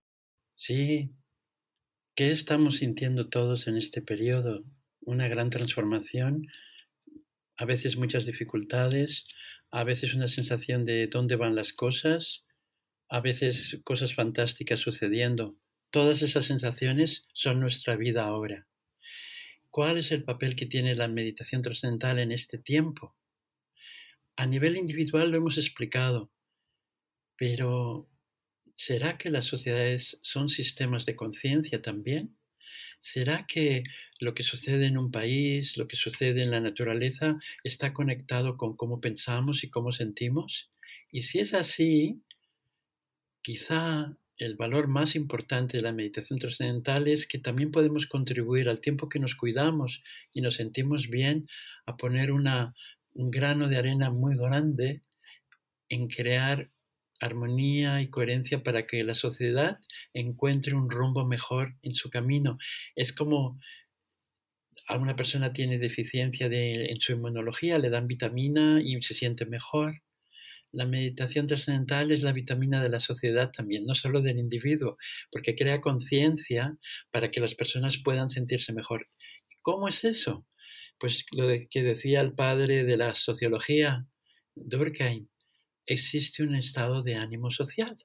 Sí, 0.54 1.10
¿qué 2.14 2.30
estamos 2.30 2.76
sintiendo 2.76 3.30
todos 3.30 3.66
en 3.66 3.78
este 3.78 4.02
periodo? 4.02 4.64
Una 5.00 5.26
gran 5.26 5.48
transformación, 5.48 6.48
a 7.56 7.64
veces 7.64 7.96
muchas 7.96 8.26
dificultades, 8.26 9.26
a 9.70 9.84
veces 9.84 10.12
una 10.12 10.28
sensación 10.28 10.84
de 10.84 11.06
dónde 11.06 11.36
van 11.36 11.54
las 11.54 11.72
cosas, 11.72 12.44
a 13.08 13.20
veces 13.20 13.80
cosas 13.84 14.14
fantásticas 14.14 14.80
sucediendo 14.80 15.56
Todas 15.90 16.22
esas 16.22 16.46
sensaciones 16.46 17.26
son 17.32 17.60
nuestra 17.60 17.96
vida 17.96 18.24
ahora. 18.24 18.66
¿Cuál 19.70 19.98
es 19.98 20.10
el 20.12 20.24
papel 20.24 20.56
que 20.56 20.66
tiene 20.66 20.94
la 20.94 21.08
meditación 21.08 21.62
trascendental 21.62 22.18
en 22.18 22.32
este 22.32 22.58
tiempo? 22.58 23.14
A 24.36 24.46
nivel 24.46 24.76
individual 24.76 25.30
lo 25.30 25.36
hemos 25.36 25.58
explicado, 25.58 26.30
pero 27.36 28.08
¿será 28.74 29.16
que 29.18 29.30
las 29.30 29.46
sociedades 29.46 30.18
son 30.22 30.48
sistemas 30.48 31.06
de 31.06 31.16
conciencia 31.16 31.80
también? 31.82 32.36
¿Será 32.98 33.46
que 33.46 33.84
lo 34.18 34.34
que 34.34 34.42
sucede 34.42 34.86
en 34.86 34.98
un 34.98 35.10
país, 35.10 35.76
lo 35.76 35.86
que 35.86 35.96
sucede 35.96 36.42
en 36.42 36.50
la 36.50 36.60
naturaleza, 36.60 37.38
está 37.62 37.92
conectado 37.92 38.56
con 38.56 38.76
cómo 38.76 39.00
pensamos 39.00 39.62
y 39.64 39.70
cómo 39.70 39.92
sentimos? 39.92 40.70
Y 41.12 41.22
si 41.22 41.40
es 41.40 41.54
así, 41.54 42.22
quizá 43.42 44.16
el 44.38 44.56
valor 44.56 44.88
más 44.88 45.16
importante 45.16 45.78
de 45.78 45.82
la 45.82 45.92
meditación 45.92 46.38
trascendental 46.38 47.08
es 47.08 47.26
que 47.26 47.38
también 47.38 47.70
podemos 47.70 48.06
contribuir 48.06 48.68
al 48.68 48.80
tiempo 48.80 49.08
que 49.08 49.18
nos 49.18 49.34
cuidamos 49.34 50.02
y 50.32 50.40
nos 50.42 50.56
sentimos 50.56 51.08
bien 51.08 51.48
a 51.86 51.96
poner 51.96 52.32
una, 52.32 52.74
un 53.14 53.30
grano 53.30 53.68
de 53.68 53.78
arena 53.78 54.10
muy 54.10 54.36
grande 54.36 55.02
en 55.88 56.08
crear 56.08 56.70
armonía 57.20 58.02
y 58.02 58.10
coherencia 58.10 58.62
para 58.62 58.86
que 58.86 59.02
la 59.04 59.14
sociedad 59.14 59.78
encuentre 60.12 60.74
un 60.74 60.90
rumbo 60.90 61.24
mejor 61.24 61.76
en 61.82 61.94
su 61.94 62.10
camino. 62.10 62.58
Es 62.94 63.12
como 63.12 63.58
a 64.88 64.96
una 64.96 65.16
persona 65.16 65.52
tiene 65.52 65.78
deficiencia 65.78 66.48
de, 66.48 66.86
en 66.86 67.00
su 67.00 67.12
inmunología, 67.12 67.78
le 67.78 67.90
dan 67.90 68.06
vitamina 68.06 68.80
y 68.82 69.00
se 69.02 69.14
siente 69.14 69.46
mejor 69.46 70.02
la 70.76 70.84
meditación 70.84 71.46
trascendental 71.46 72.12
es 72.12 72.22
la 72.22 72.32
vitamina 72.32 72.82
de 72.82 72.90
la 72.90 73.00
sociedad 73.00 73.50
también, 73.50 73.86
no 73.86 73.94
solo 73.94 74.20
del 74.20 74.38
individuo, 74.38 74.98
porque 75.32 75.54
crea 75.54 75.80
conciencia 75.80 76.76
para 77.10 77.30
que 77.30 77.40
las 77.40 77.54
personas 77.54 77.96
puedan 77.96 78.28
sentirse 78.28 78.74
mejor. 78.74 79.08
¿Cómo 79.62 79.88
es 79.88 80.04
eso? 80.04 80.46
Pues 80.98 81.24
lo 81.30 81.48
que 81.70 81.82
decía 81.82 82.20
el 82.20 82.34
padre 82.34 82.84
de 82.84 82.98
la 82.98 83.14
sociología, 83.14 84.06
Durkheim, 84.54 85.28
existe 85.86 86.42
un 86.42 86.54
estado 86.54 87.02
de 87.02 87.14
ánimo 87.14 87.50
social. 87.50 87.96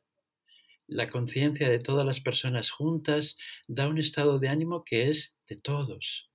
La 0.88 1.10
conciencia 1.10 1.70
de 1.70 1.80
todas 1.80 2.06
las 2.06 2.22
personas 2.22 2.72
juntas 2.72 3.36
da 3.68 3.90
un 3.90 3.98
estado 3.98 4.40
de 4.40 4.48
ánimo 4.48 4.86
que 4.86 5.10
es 5.10 5.38
de 5.50 5.58
todos. 5.58 6.30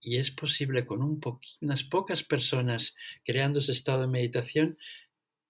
Y 0.00 0.16
es 0.16 0.30
posible 0.30 0.86
con 0.86 1.02
un 1.02 1.20
unas 1.60 1.84
pocas 1.84 2.22
personas 2.24 2.94
creando 3.26 3.58
ese 3.58 3.72
estado 3.72 4.00
de 4.00 4.06
meditación 4.06 4.78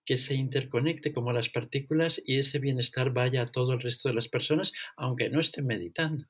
que 0.04 0.16
se 0.16 0.34
interconecte 0.34 1.12
como 1.12 1.32
las 1.32 1.48
partículas 1.48 2.20
y 2.24 2.38
ese 2.38 2.58
bienestar 2.58 3.12
vaya 3.12 3.42
a 3.42 3.50
todo 3.50 3.72
el 3.72 3.80
resto 3.80 4.08
de 4.08 4.14
las 4.14 4.28
personas, 4.28 4.72
aunque 4.96 5.30
no 5.30 5.40
estén 5.40 5.66
meditando. 5.66 6.26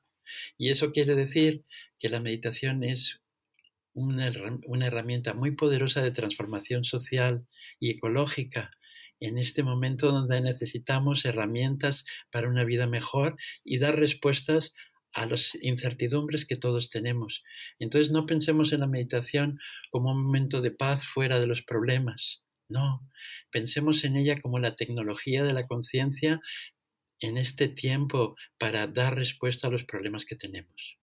Y 0.57 0.69
eso 0.69 0.91
quiere 0.91 1.15
decir 1.15 1.65
que 1.99 2.09
la 2.09 2.19
meditación 2.19 2.83
es 2.83 3.21
una, 3.93 4.27
herramienta 4.87 5.33
muy 5.33 5.51
poderosa 5.51 6.01
de 6.01 6.11
transformación 6.11 6.83
social 6.83 7.45
y 7.79 7.91
ecológica 7.91 8.71
en 9.19 9.37
este 9.37 9.63
momento 9.63 10.11
donde 10.11 10.41
necesitamos 10.41 11.25
herramientas 11.25 12.05
para 12.31 12.49
una 12.49 12.63
vida 12.63 12.87
mejor 12.87 13.37
y 13.63 13.77
dar 13.77 13.97
respuestas 13.97 14.73
a 15.13 15.25
las 15.25 15.55
incertidumbres 15.61 16.45
que 16.45 16.55
todos 16.55 16.89
tenemos. 16.89 17.43
Entonces 17.79 18.11
no 18.11 18.25
pensemos 18.25 18.71
en 18.71 18.79
la 18.79 18.87
meditación 18.87 19.59
como 19.91 20.11
un 20.11 20.23
momento 20.23 20.61
de 20.61 20.71
paz 20.71 21.05
fuera 21.05 21.39
de 21.39 21.47
los 21.47 21.61
problemas. 21.61 22.43
No, 22.69 23.07
pensemos 23.51 24.03
en 24.03 24.17
ella 24.17 24.39
como 24.41 24.59
la 24.59 24.75
tecnología 24.75 25.43
de 25.43 25.53
la 25.53 25.67
conciencia 25.67 26.41
en 27.19 27.37
este 27.37 27.67
tiempo 27.67 28.35
para 28.57 28.87
dar 28.87 29.15
respuesta 29.15 29.67
a 29.67 29.71
los 29.71 29.85
problemas 29.85 30.25
que 30.25 30.35
tenemos. 30.35 30.97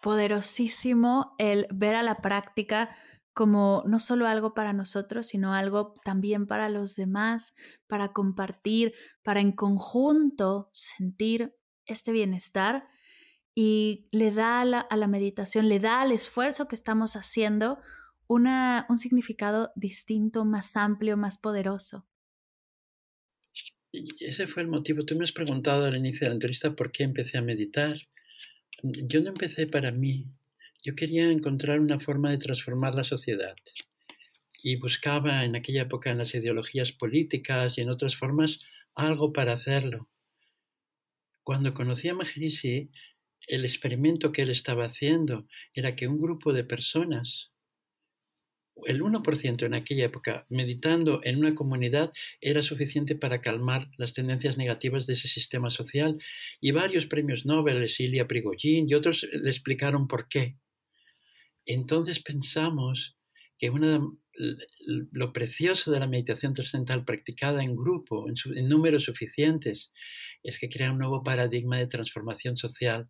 Poderosísimo 0.00 1.34
el 1.38 1.68
ver 1.70 1.94
a 1.94 2.02
la 2.02 2.16
práctica 2.20 2.96
como 3.34 3.82
no 3.86 3.98
solo 3.98 4.26
algo 4.26 4.52
para 4.52 4.72
nosotros, 4.72 5.26
sino 5.26 5.54
algo 5.54 5.94
también 6.04 6.46
para 6.46 6.68
los 6.68 6.96
demás, 6.96 7.54
para 7.86 8.12
compartir, 8.12 8.92
para 9.22 9.40
en 9.40 9.52
conjunto 9.52 10.68
sentir 10.72 11.54
este 11.86 12.12
bienestar 12.12 12.88
y 13.54 14.08
le 14.12 14.30
da 14.32 14.60
a 14.60 14.64
la, 14.64 15.06
meditación, 15.08 15.68
le 15.68 15.78
da 15.78 16.00
al 16.00 16.12
esfuerzo 16.12 16.68
que 16.68 16.74
estamos 16.74 17.16
haciendo 17.16 17.78
un 18.34 18.98
significado 18.98 19.72
distinto, 19.76 20.44
más 20.44 20.76
amplio, 20.76 21.16
más 21.16 21.38
poderoso. 21.38 22.06
ese 24.20 24.46
fue 24.46 24.62
el 24.62 24.68
motivo. 24.68 25.04
Tú 25.04 25.16
me 25.16 25.24
has 25.24 25.32
preguntado 25.32 25.84
al 25.84 25.96
inicio 25.96 26.20
de 26.20 26.30
la 26.30 26.34
entrevista 26.34 26.74
por 26.74 26.90
qué 26.92 27.04
empecé 27.04 27.38
a 27.38 27.42
meditar. 27.42 27.96
Yo 28.82 29.20
no 29.20 29.28
empecé 29.28 29.66
para 29.66 29.92
mí. 29.92 30.26
Yo 30.82 30.94
quería 30.94 31.30
encontrar 31.30 31.78
una 31.78 32.00
forma 32.00 32.30
de 32.30 32.38
transformar 32.38 32.94
la 32.94 33.04
sociedad 33.04 33.54
y 34.62 34.76
buscaba 34.76 35.44
en 35.44 35.56
aquella 35.56 35.82
época 35.82 36.10
en 36.10 36.18
las 36.18 36.34
ideologías 36.34 36.92
políticas 36.92 37.76
y 37.76 37.82
en 37.82 37.90
otras 37.90 38.16
formas 38.16 38.60
algo 38.94 39.32
para 39.32 39.52
hacerlo. 39.52 40.08
Cuando 41.42 41.74
conocí 41.74 42.08
a 42.08 42.14
Maharishi, 42.14 42.90
el 43.48 43.64
experimento 43.64 44.30
que 44.30 44.42
él 44.42 44.50
estaba 44.50 44.84
haciendo 44.84 45.46
era 45.74 45.96
que 45.96 46.06
un 46.06 46.20
grupo 46.20 46.52
de 46.52 46.64
personas, 46.64 47.51
el 48.86 49.02
1% 49.02 49.66
en 49.66 49.74
aquella 49.74 50.04
época, 50.04 50.46
meditando 50.48 51.20
en 51.24 51.38
una 51.38 51.54
comunidad, 51.54 52.12
era 52.40 52.62
suficiente 52.62 53.14
para 53.14 53.40
calmar 53.40 53.90
las 53.96 54.12
tendencias 54.12 54.58
negativas 54.58 55.06
de 55.06 55.14
ese 55.14 55.28
sistema 55.28 55.70
social. 55.70 56.18
Y 56.60 56.72
varios 56.72 57.06
premios 57.06 57.46
Nobel, 57.46 57.88
Silvia 57.88 58.26
Prigogine 58.26 58.86
y 58.88 58.94
otros 58.94 59.28
le 59.32 59.50
explicaron 59.50 60.08
por 60.08 60.28
qué. 60.28 60.56
Entonces 61.66 62.20
pensamos 62.20 63.16
que 63.58 63.70
lo 65.12 65.32
precioso 65.32 65.92
de 65.92 66.00
la 66.00 66.08
meditación 66.08 66.52
trascendental 66.52 67.04
practicada 67.04 67.62
en 67.62 67.76
grupo, 67.76 68.26
en 68.28 68.68
números 68.68 69.04
suficientes, 69.04 69.92
es 70.42 70.58
que 70.58 70.68
crea 70.68 70.90
un 70.90 70.98
nuevo 70.98 71.22
paradigma 71.22 71.78
de 71.78 71.86
transformación 71.86 72.56
social 72.56 73.08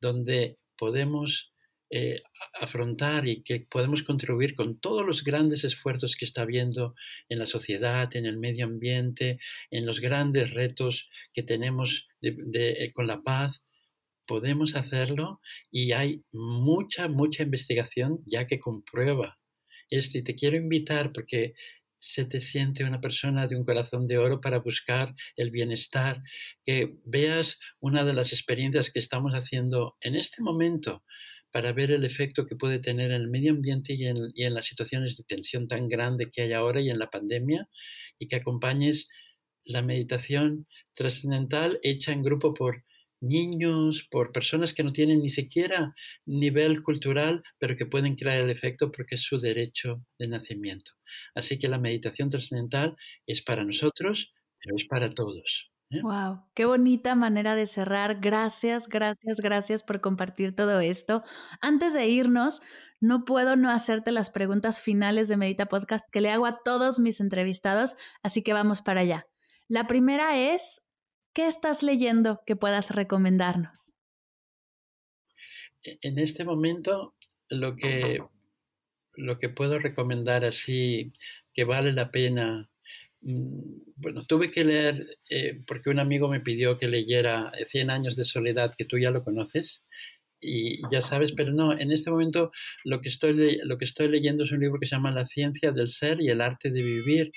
donde 0.00 0.58
podemos 0.76 1.54
eh, 1.90 2.22
afrontar 2.60 3.28
y 3.28 3.42
que 3.42 3.60
podemos 3.60 4.02
contribuir 4.02 4.54
con 4.54 4.80
todos 4.80 5.06
los 5.06 5.22
grandes 5.22 5.62
esfuerzos 5.64 6.16
que 6.16 6.24
está 6.24 6.42
habiendo 6.42 6.94
en 7.28 7.38
la 7.38 7.46
sociedad, 7.46 8.14
en 8.16 8.26
el 8.26 8.38
medio 8.38 8.64
ambiente, 8.64 9.38
en 9.70 9.86
los 9.86 10.00
grandes 10.00 10.50
retos 10.52 11.08
que 11.32 11.42
tenemos 11.42 12.08
eh, 12.22 12.92
con 12.92 13.06
la 13.06 13.22
paz, 13.22 13.62
podemos 14.26 14.74
hacerlo 14.74 15.40
y 15.70 15.92
hay 15.92 16.24
mucha, 16.32 17.08
mucha 17.08 17.44
investigación 17.44 18.20
ya 18.26 18.46
que 18.46 18.58
comprueba 18.58 19.38
esto. 19.88 20.18
Y 20.18 20.24
te 20.24 20.34
quiero 20.34 20.56
invitar 20.56 21.12
porque 21.12 21.54
se 21.98 22.24
te 22.24 22.40
siente 22.40 22.84
una 22.84 23.00
persona 23.00 23.46
de 23.46 23.56
un 23.56 23.64
corazón 23.64 24.06
de 24.06 24.18
oro 24.18 24.40
para 24.40 24.58
buscar 24.58 25.14
el 25.36 25.50
bienestar, 25.50 26.22
que 26.64 26.98
veas 27.04 27.58
una 27.80 28.04
de 28.04 28.12
las 28.12 28.32
experiencias 28.32 28.90
que 28.90 28.98
estamos 28.98 29.32
haciendo 29.32 29.96
en 30.00 30.14
este 30.14 30.42
momento 30.42 31.04
para 31.56 31.72
ver 31.72 31.90
el 31.90 32.04
efecto 32.04 32.44
que 32.44 32.54
puede 32.54 32.80
tener 32.80 33.12
en 33.12 33.22
el 33.22 33.28
medio 33.28 33.50
ambiente 33.50 33.94
y 33.94 34.04
en, 34.04 34.54
las 34.54 34.66
situaciones 34.66 35.16
de 35.16 35.24
tensión 35.24 35.68
tan 35.68 35.88
grande 35.88 36.30
que 36.30 36.42
hay 36.42 36.52
ahora 36.52 36.82
y 36.82 36.90
en 36.90 36.98
la 36.98 37.08
pandemia, 37.08 37.66
y 38.18 38.28
que 38.28 38.36
acompañes 38.36 39.08
la 39.64 39.80
meditación 39.80 40.66
trascendental 40.92 41.80
hecha 41.82 42.12
en 42.12 42.22
grupo 42.22 42.52
por 42.52 42.84
niños, 43.22 44.06
por 44.10 44.32
personas 44.32 44.74
que 44.74 44.82
no 44.82 44.92
tienen 44.92 45.22
ni 45.22 45.30
siquiera 45.30 45.94
nivel 46.26 46.82
cultural, 46.82 47.42
pero 47.58 47.74
que 47.74 47.86
pueden 47.86 48.16
crear 48.16 48.38
el 48.38 48.50
efecto 48.50 48.92
porque 48.92 49.14
es 49.14 49.22
su 49.22 49.38
derecho 49.38 50.04
de 50.18 50.28
nacimiento. 50.28 50.90
Así 51.34 51.58
que 51.58 51.68
la 51.68 51.78
meditación 51.78 52.28
trascendental 52.28 52.96
es 53.26 53.40
para 53.40 53.64
nosotros, 53.64 54.34
pero 54.60 54.76
es 54.76 54.84
para 54.84 55.08
todos. 55.08 55.70
Wow, 55.90 56.34
¿eh? 56.34 56.38
qué 56.54 56.64
bonita 56.64 57.14
manera 57.14 57.54
de 57.54 57.66
cerrar. 57.66 58.20
Gracias, 58.20 58.88
gracias, 58.88 59.40
gracias 59.40 59.82
por 59.82 60.00
compartir 60.00 60.54
todo 60.54 60.80
esto. 60.80 61.22
Antes 61.60 61.94
de 61.94 62.08
irnos, 62.08 62.62
no 63.00 63.24
puedo 63.24 63.56
no 63.56 63.70
hacerte 63.70 64.10
las 64.10 64.30
preguntas 64.30 64.80
finales 64.80 65.28
de 65.28 65.36
Medita 65.36 65.66
Podcast 65.66 66.04
que 66.10 66.20
le 66.20 66.30
hago 66.30 66.46
a 66.46 66.60
todos 66.64 66.98
mis 66.98 67.20
entrevistados, 67.20 67.94
así 68.22 68.42
que 68.42 68.52
vamos 68.52 68.82
para 68.82 69.02
allá. 69.02 69.26
La 69.68 69.86
primera 69.86 70.36
es, 70.36 70.86
¿Qué 71.36 71.46
estás 71.46 71.82
leyendo 71.82 72.40
que 72.46 72.56
puedas 72.56 72.92
recomendarnos? 72.92 73.92
E, 75.82 75.98
en 76.00 76.18
este 76.18 76.46
momento, 76.46 77.14
lo 77.50 77.76
que, 77.76 78.20
lo 79.12 79.38
que 79.38 79.50
puedo 79.50 79.78
recomendar 79.78 80.46
así 80.46 81.12
que 81.52 81.64
vale 81.64 81.92
la 81.92 82.10
pena 82.10 82.70
bueno, 83.20 84.24
tuve 84.26 84.50
que 84.50 84.64
leer, 84.64 85.18
eh, 85.30 85.60
porque 85.66 85.90
un 85.90 85.98
amigo 85.98 86.28
me 86.28 86.40
pidió 86.40 86.78
que 86.78 86.86
leyera 86.86 87.50
Cien 87.66 87.90
años 87.90 88.16
de 88.16 88.24
soledad, 88.24 88.74
que 88.76 88.84
tú 88.84 88.98
ya 88.98 89.10
lo 89.10 89.22
conoces, 89.22 89.84
y 90.40 90.80
ya 90.90 91.00
sabes, 91.00 91.32
pero 91.32 91.52
no, 91.52 91.76
en 91.78 91.90
este 91.92 92.10
momento 92.10 92.52
lo 92.84 93.00
que, 93.00 93.08
estoy, 93.08 93.58
lo 93.64 93.78
que 93.78 93.84
estoy 93.84 94.08
leyendo 94.08 94.44
es 94.44 94.52
un 94.52 94.60
libro 94.60 94.78
que 94.78 94.86
se 94.86 94.94
llama 94.94 95.10
La 95.10 95.24
ciencia 95.24 95.72
del 95.72 95.88
ser 95.88 96.20
y 96.20 96.28
el 96.28 96.40
arte 96.40 96.70
de 96.70 96.82
vivir, 96.82 97.32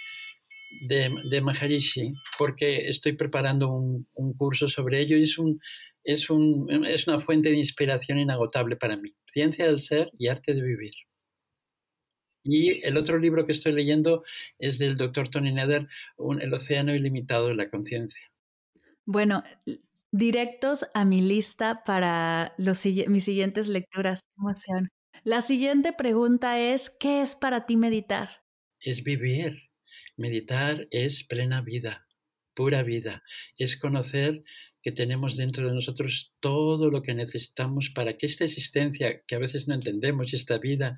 de, 0.81 1.11
de 1.29 1.41
Maharishi, 1.41 2.13
porque 2.37 2.87
estoy 2.87 3.13
preparando 3.13 3.69
un, 3.69 4.07
curso 4.37 4.67
sobre 4.67 5.01
ello 5.01 5.17
y 5.17 5.23
es, 5.23 5.37
un, 5.37 5.59
es, 6.03 6.29
un, 6.29 6.85
es 6.85 7.07
una 7.07 7.19
fuente 7.19 7.49
de 7.49 7.57
inspiración 7.57 8.19
inagotable 8.19 8.75
para 8.75 8.97
mí. 8.97 9.13
Ciencia 9.31 9.65
del 9.65 9.79
ser 9.79 10.11
y 10.17 10.27
arte 10.27 10.53
de 10.53 10.61
vivir. 10.61 10.91
Y 12.43 12.85
el 12.85 12.97
otro 12.97 13.17
libro 13.17 13.45
que 13.45 13.51
estoy 13.51 13.73
leyendo 13.73 14.23
es 14.57 14.79
del 14.79 14.97
doctor 14.97 15.29
Tony 15.29 15.51
Nether, 15.51 15.87
El 16.39 16.53
océano 16.53 16.95
ilimitado 16.95 17.47
de 17.47 17.55
la 17.55 17.69
conciencia. 17.69 18.31
Bueno, 19.05 19.43
directos 20.11 20.85
a 20.93 21.05
mi 21.05 21.21
lista 21.21 21.83
para 21.83 22.53
los, 22.57 22.85
mis 22.85 23.23
siguientes 23.23 23.67
lecturas. 23.67 24.21
Emoción. 24.37 24.89
La 25.23 25.41
siguiente 25.41 25.93
pregunta 25.93 26.59
es, 26.59 26.89
¿qué 26.89 27.21
es 27.21 27.35
para 27.35 27.65
ti 27.65 27.75
meditar? 27.75 28.43
Es 28.79 29.03
vivir. 29.03 29.69
Meditar 30.15 30.87
es 30.91 31.23
plena 31.23 31.61
vida, 31.61 32.07
pura 32.53 32.83
vida. 32.83 33.23
Es 33.57 33.77
conocer 33.77 34.43
que 34.81 34.91
tenemos 34.91 35.35
dentro 35.35 35.67
de 35.67 35.73
nosotros 35.73 36.33
todo 36.39 36.89
lo 36.89 37.01
que 37.01 37.13
necesitamos 37.13 37.89
para 37.89 38.17
que 38.17 38.25
esta 38.25 38.45
existencia, 38.45 39.21
que 39.25 39.35
a 39.35 39.39
veces 39.39 39.67
no 39.67 39.75
entendemos, 39.75 40.31
y 40.31 40.37
esta 40.37 40.57
vida 40.57 40.97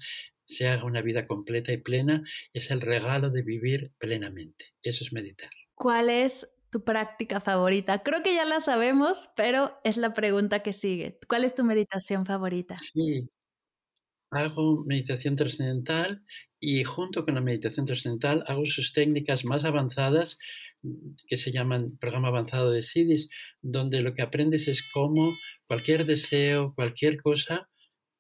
se 0.52 0.68
haga 0.68 0.84
una 0.84 1.02
vida 1.02 1.26
completa 1.26 1.72
y 1.72 1.78
plena, 1.78 2.24
es 2.54 2.72
el 2.72 2.82
regalo 2.82 3.30
de 3.30 3.42
vivir 3.42 3.94
plenamente. 3.98 4.74
Eso 4.84 5.04
es 5.04 5.14
meditar. 5.14 5.50
¿Cuál 5.76 6.10
es 6.10 6.48
tu 6.70 6.84
práctica 6.84 7.40
favorita? 7.40 8.04
Creo 8.04 8.22
que 8.22 8.36
ya 8.36 8.46
la 8.46 8.60
sabemos, 8.60 9.30
pero 9.36 9.80
es 9.84 9.98
la 9.98 10.14
pregunta 10.14 10.62
que 10.62 10.74
sigue. 10.74 11.20
¿Cuál 11.28 11.44
es 11.44 11.56
tu 11.56 11.64
meditación 11.64 12.26
favorita? 12.26 12.78
Sí, 12.78 13.30
hago 14.32 14.84
meditación 14.86 15.36
trascendental 15.36 16.24
y 16.60 16.84
junto 16.84 17.24
con 17.26 17.36
la 17.36 17.42
meditación 17.42 17.86
trascendental 17.86 18.44
hago 18.48 18.66
sus 18.66 18.94
técnicas 18.94 19.46
más 19.46 19.66
avanzadas 19.66 20.38
que 21.28 21.38
se 21.38 21.52
llaman 21.52 21.98
programa 21.98 22.30
avanzado 22.30 22.72
de 22.72 22.82
SIDIS, 22.82 23.30
donde 23.62 24.02
lo 24.02 24.14
que 24.14 24.22
aprendes 24.22 24.68
es 24.68 24.84
cómo 24.94 25.36
cualquier 25.68 26.06
deseo, 26.06 26.74
cualquier 26.74 27.22
cosa 27.22 27.71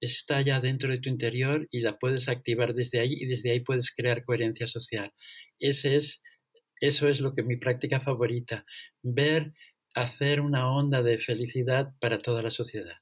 está 0.02 0.42
ya 0.42 0.60
dentro 0.60 0.90
de 0.90 1.00
tu 1.00 1.10
interior 1.10 1.68
y 1.72 1.82
la 1.82 1.98
puedes 1.98 2.28
activar 2.28 2.74
desde 2.74 3.00
ahí 3.00 3.14
y 3.14 3.28
desde 3.28 3.52
ahí 3.52 3.62
puedes 3.62 3.92
crear 3.96 4.26
coherencia 4.26 4.68
social. 4.68 5.14
Ese 5.60 5.96
es, 5.96 6.22
eso 6.82 7.08
es 7.08 7.22
lo 7.22 7.34
que 7.36 7.44
mi 7.44 7.58
práctica 7.58 8.02
favorita, 8.02 8.66
ver 9.04 9.54
hacer 9.94 10.42
una 10.42 10.72
onda 10.72 11.04
de 11.04 11.20
felicidad 11.20 11.94
para 12.00 12.22
toda 12.22 12.42
la 12.42 12.52
sociedad. 12.52 12.98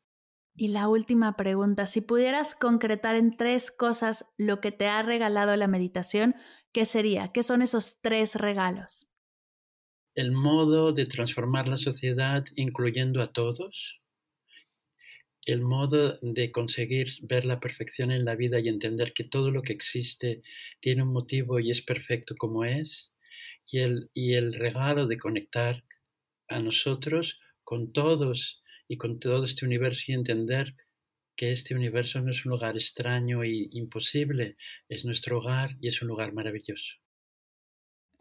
Y 0.55 0.69
la 0.69 0.89
última 0.89 1.37
pregunta, 1.37 1.87
si 1.87 2.01
pudieras 2.01 2.53
concretar 2.53 3.15
en 3.15 3.31
tres 3.31 3.71
cosas 3.71 4.25
lo 4.37 4.59
que 4.59 4.71
te 4.71 4.87
ha 4.87 5.01
regalado 5.01 5.55
la 5.55 5.67
meditación, 5.67 6.35
¿qué 6.73 6.85
sería? 6.85 7.31
¿Qué 7.31 7.43
son 7.43 7.61
esos 7.61 8.01
tres 8.01 8.35
regalos? 8.35 9.13
El 10.15 10.33
modo 10.33 10.91
de 10.91 11.05
transformar 11.05 11.69
la 11.69 11.77
sociedad 11.77 12.43
incluyendo 12.55 13.21
a 13.21 13.31
todos, 13.31 13.98
el 15.51 15.61
modo 15.61 16.19
de 16.21 16.51
conseguir 16.51 17.07
ver 17.23 17.45
la 17.45 17.59
perfección 17.59 18.11
en 18.11 18.23
la 18.23 18.35
vida 18.35 18.59
y 18.59 18.67
entender 18.67 19.13
que 19.13 19.23
todo 19.23 19.49
lo 19.49 19.63
que 19.63 19.73
existe 19.73 20.43
tiene 20.79 21.03
un 21.03 21.11
motivo 21.11 21.59
y 21.59 21.71
es 21.71 21.81
perfecto 21.81 22.35
como 22.37 22.65
es, 22.65 23.13
y 23.71 23.79
el, 23.79 24.09
y 24.13 24.39
regalo 24.39 25.07
de 25.07 25.17
conectar 25.17 25.83
a 26.47 26.59
nosotros 26.59 27.37
con 27.63 27.93
todos 27.93 28.63
y 28.87 28.97
con 28.97 29.19
todo 29.19 29.45
este 29.45 29.65
universo 29.65 30.03
y 30.07 30.13
entender 30.13 30.75
que 31.35 31.51
este 31.51 31.73
universo 31.73 32.21
no 32.21 32.31
es 32.31 32.45
un 32.45 32.51
lugar 32.51 32.75
extraño 32.75 33.43
e 33.43 33.69
imposible, 33.71 34.57
es 34.87 35.05
nuestro 35.05 35.39
hogar 35.39 35.77
y 35.81 35.87
es 35.87 36.01
un 36.01 36.09
lugar 36.09 36.33
maravilloso. 36.33 36.95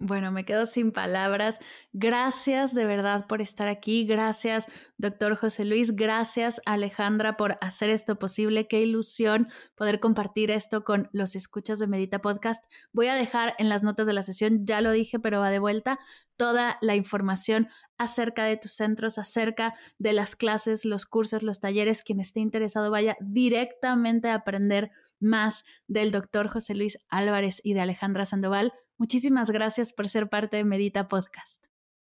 Bueno, 0.00 0.30
me 0.30 0.44
quedo 0.44 0.64
sin 0.66 0.92
palabras. 0.92 1.58
Gracias 1.92 2.72
de 2.72 2.84
verdad 2.84 3.26
por 3.26 3.42
estar 3.42 3.66
aquí. 3.66 4.06
Gracias, 4.06 4.66
doctor 4.96 5.34
José 5.34 5.64
Luis. 5.64 5.96
Gracias, 5.96 6.60
Alejandra, 6.66 7.36
por 7.36 7.58
hacer 7.60 7.90
esto 7.90 8.16
posible. 8.16 8.68
Qué 8.68 8.80
ilusión 8.80 9.48
poder 9.74 9.98
compartir 9.98 10.52
esto 10.52 10.84
con 10.84 11.08
los 11.12 11.34
escuchas 11.34 11.80
de 11.80 11.88
Medita 11.88 12.20
Podcast. 12.20 12.64
Voy 12.92 13.08
a 13.08 13.16
dejar 13.16 13.56
en 13.58 13.68
las 13.68 13.82
notas 13.82 14.06
de 14.06 14.12
la 14.12 14.22
sesión, 14.22 14.64
ya 14.64 14.80
lo 14.80 14.92
dije, 14.92 15.18
pero 15.18 15.40
va 15.40 15.50
de 15.50 15.58
vuelta, 15.58 15.98
toda 16.36 16.78
la 16.80 16.94
información 16.94 17.66
acerca 17.96 18.44
de 18.44 18.56
tus 18.56 18.70
centros, 18.70 19.18
acerca 19.18 19.74
de 19.98 20.12
las 20.12 20.36
clases, 20.36 20.84
los 20.84 21.06
cursos, 21.06 21.42
los 21.42 21.58
talleres. 21.58 22.04
Quien 22.04 22.20
esté 22.20 22.38
interesado 22.38 22.92
vaya 22.92 23.16
directamente 23.18 24.28
a 24.28 24.34
aprender 24.34 24.92
más 25.18 25.64
del 25.88 26.12
doctor 26.12 26.46
José 26.46 26.76
Luis 26.76 26.98
Álvarez 27.08 27.60
y 27.64 27.74
de 27.74 27.80
Alejandra 27.80 28.26
Sandoval 28.26 28.72
Muchísimas 28.98 29.50
gracias 29.50 29.92
por 29.92 30.08
ser 30.08 30.28
parte 30.28 30.56
de 30.56 30.64
Medita 30.64 31.06
Podcast. 31.06 31.64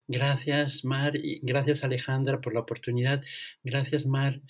Gracias, 0.08 0.84
Mar, 0.84 1.16
y 1.16 1.40
gracias, 1.42 1.84
Alejandra, 1.84 2.40
por 2.40 2.52
la 2.52 2.60
oportunidad. 2.60 3.22
Gracias, 3.64 4.04
Mar. 4.04 4.42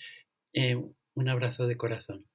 Eh, 0.51 0.75
un 1.15 1.29
abrazo 1.29 1.67
de 1.67 1.77
corazón. 1.77 2.25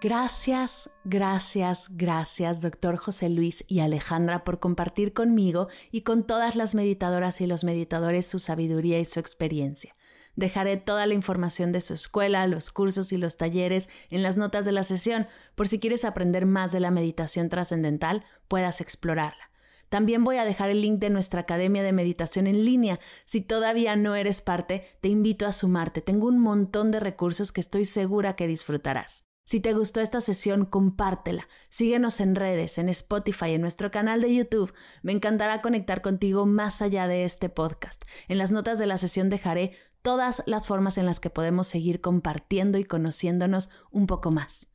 Gracias, 0.00 0.90
gracias, 1.04 1.88
gracias, 1.90 2.62
doctor 2.62 2.96
José 2.96 3.28
Luis 3.28 3.64
y 3.66 3.80
Alejandra, 3.80 4.44
por 4.44 4.60
compartir 4.60 5.12
conmigo 5.12 5.68
y 5.90 6.02
con 6.02 6.26
todas 6.26 6.54
las 6.54 6.74
meditadoras 6.74 7.40
y 7.40 7.46
los 7.46 7.64
meditadores 7.64 8.26
su 8.26 8.38
sabiduría 8.38 9.00
y 9.00 9.04
su 9.04 9.20
experiencia. 9.20 9.95
Dejaré 10.36 10.76
toda 10.76 11.06
la 11.06 11.14
información 11.14 11.72
de 11.72 11.80
su 11.80 11.94
escuela, 11.94 12.46
los 12.46 12.70
cursos 12.70 13.10
y 13.12 13.16
los 13.16 13.38
talleres 13.38 13.88
en 14.10 14.22
las 14.22 14.36
notas 14.36 14.64
de 14.64 14.72
la 14.72 14.82
sesión, 14.82 15.26
por 15.54 15.66
si 15.66 15.80
quieres 15.80 16.04
aprender 16.04 16.46
más 16.46 16.72
de 16.72 16.80
la 16.80 16.90
meditación 16.90 17.48
trascendental, 17.48 18.24
puedas 18.46 18.80
explorarla. 18.80 19.50
También 19.88 20.24
voy 20.24 20.36
a 20.36 20.44
dejar 20.44 20.70
el 20.70 20.82
link 20.82 20.98
de 20.98 21.10
nuestra 21.10 21.42
Academia 21.42 21.82
de 21.82 21.92
Meditación 21.92 22.46
en 22.46 22.64
línea. 22.64 22.98
Si 23.24 23.40
todavía 23.40 23.96
no 23.96 24.14
eres 24.14 24.40
parte, 24.40 24.84
te 25.00 25.08
invito 25.08 25.46
a 25.46 25.52
sumarte. 25.52 26.00
Tengo 26.00 26.26
un 26.26 26.38
montón 26.38 26.90
de 26.90 27.00
recursos 27.00 27.52
que 27.52 27.60
estoy 27.60 27.84
segura 27.84 28.34
que 28.36 28.48
disfrutarás. 28.48 29.26
Si 29.48 29.60
te 29.60 29.74
gustó 29.74 30.00
esta 30.00 30.20
sesión, 30.20 30.66
compártela. 30.66 31.46
Síguenos 31.68 32.18
en 32.18 32.34
redes, 32.34 32.78
en 32.78 32.88
Spotify, 32.88 33.52
en 33.52 33.60
nuestro 33.60 33.92
canal 33.92 34.20
de 34.20 34.34
YouTube. 34.34 34.74
Me 35.02 35.12
encantará 35.12 35.62
conectar 35.62 36.02
contigo 36.02 36.46
más 36.46 36.82
allá 36.82 37.06
de 37.06 37.22
este 37.22 37.48
podcast. 37.48 38.02
En 38.26 38.38
las 38.38 38.50
notas 38.50 38.80
de 38.80 38.86
la 38.86 38.98
sesión 38.98 39.30
dejaré 39.30 39.70
todas 40.06 40.44
las 40.46 40.68
formas 40.68 40.98
en 40.98 41.06
las 41.06 41.18
que 41.18 41.30
podemos 41.30 41.66
seguir 41.66 42.00
compartiendo 42.00 42.78
y 42.78 42.84
conociéndonos 42.84 43.70
un 43.90 44.06
poco 44.06 44.30
más. 44.30 44.68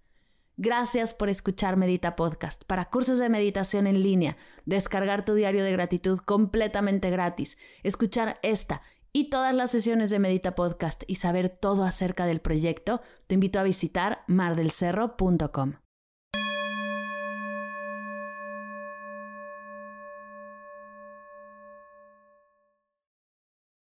Gracias 0.58 1.14
por 1.14 1.30
escuchar 1.30 1.78
Medita 1.78 2.18
Podcast. 2.18 2.66
Para 2.66 2.90
cursos 2.90 3.18
de 3.18 3.30
meditación 3.30 3.88
en 3.88 4.04
línea, 4.04 4.36
descargar 4.66 5.24
tu 5.24 5.34
diario 5.34 5.64
de 5.64 5.72
gratitud 5.72 6.20
completamente 6.20 7.10
gratis, 7.10 7.58
escuchar 7.82 8.40
esta 8.44 8.82
y 9.14 9.30
todas 9.30 9.56
las 9.56 9.72
sesiones 9.72 10.10
de 10.10 10.20
Medita 10.20 10.54
Podcast 10.54 11.04
y 11.08 11.16
saber 11.16 11.48
todo 11.48 11.86
acerca 11.86 12.26
del 12.26 12.42
proyecto, 12.42 13.00
te 13.28 13.36
invito 13.36 13.58
a 13.58 13.64
visitar 13.64 14.26
mardelcerro.com. 14.28 15.81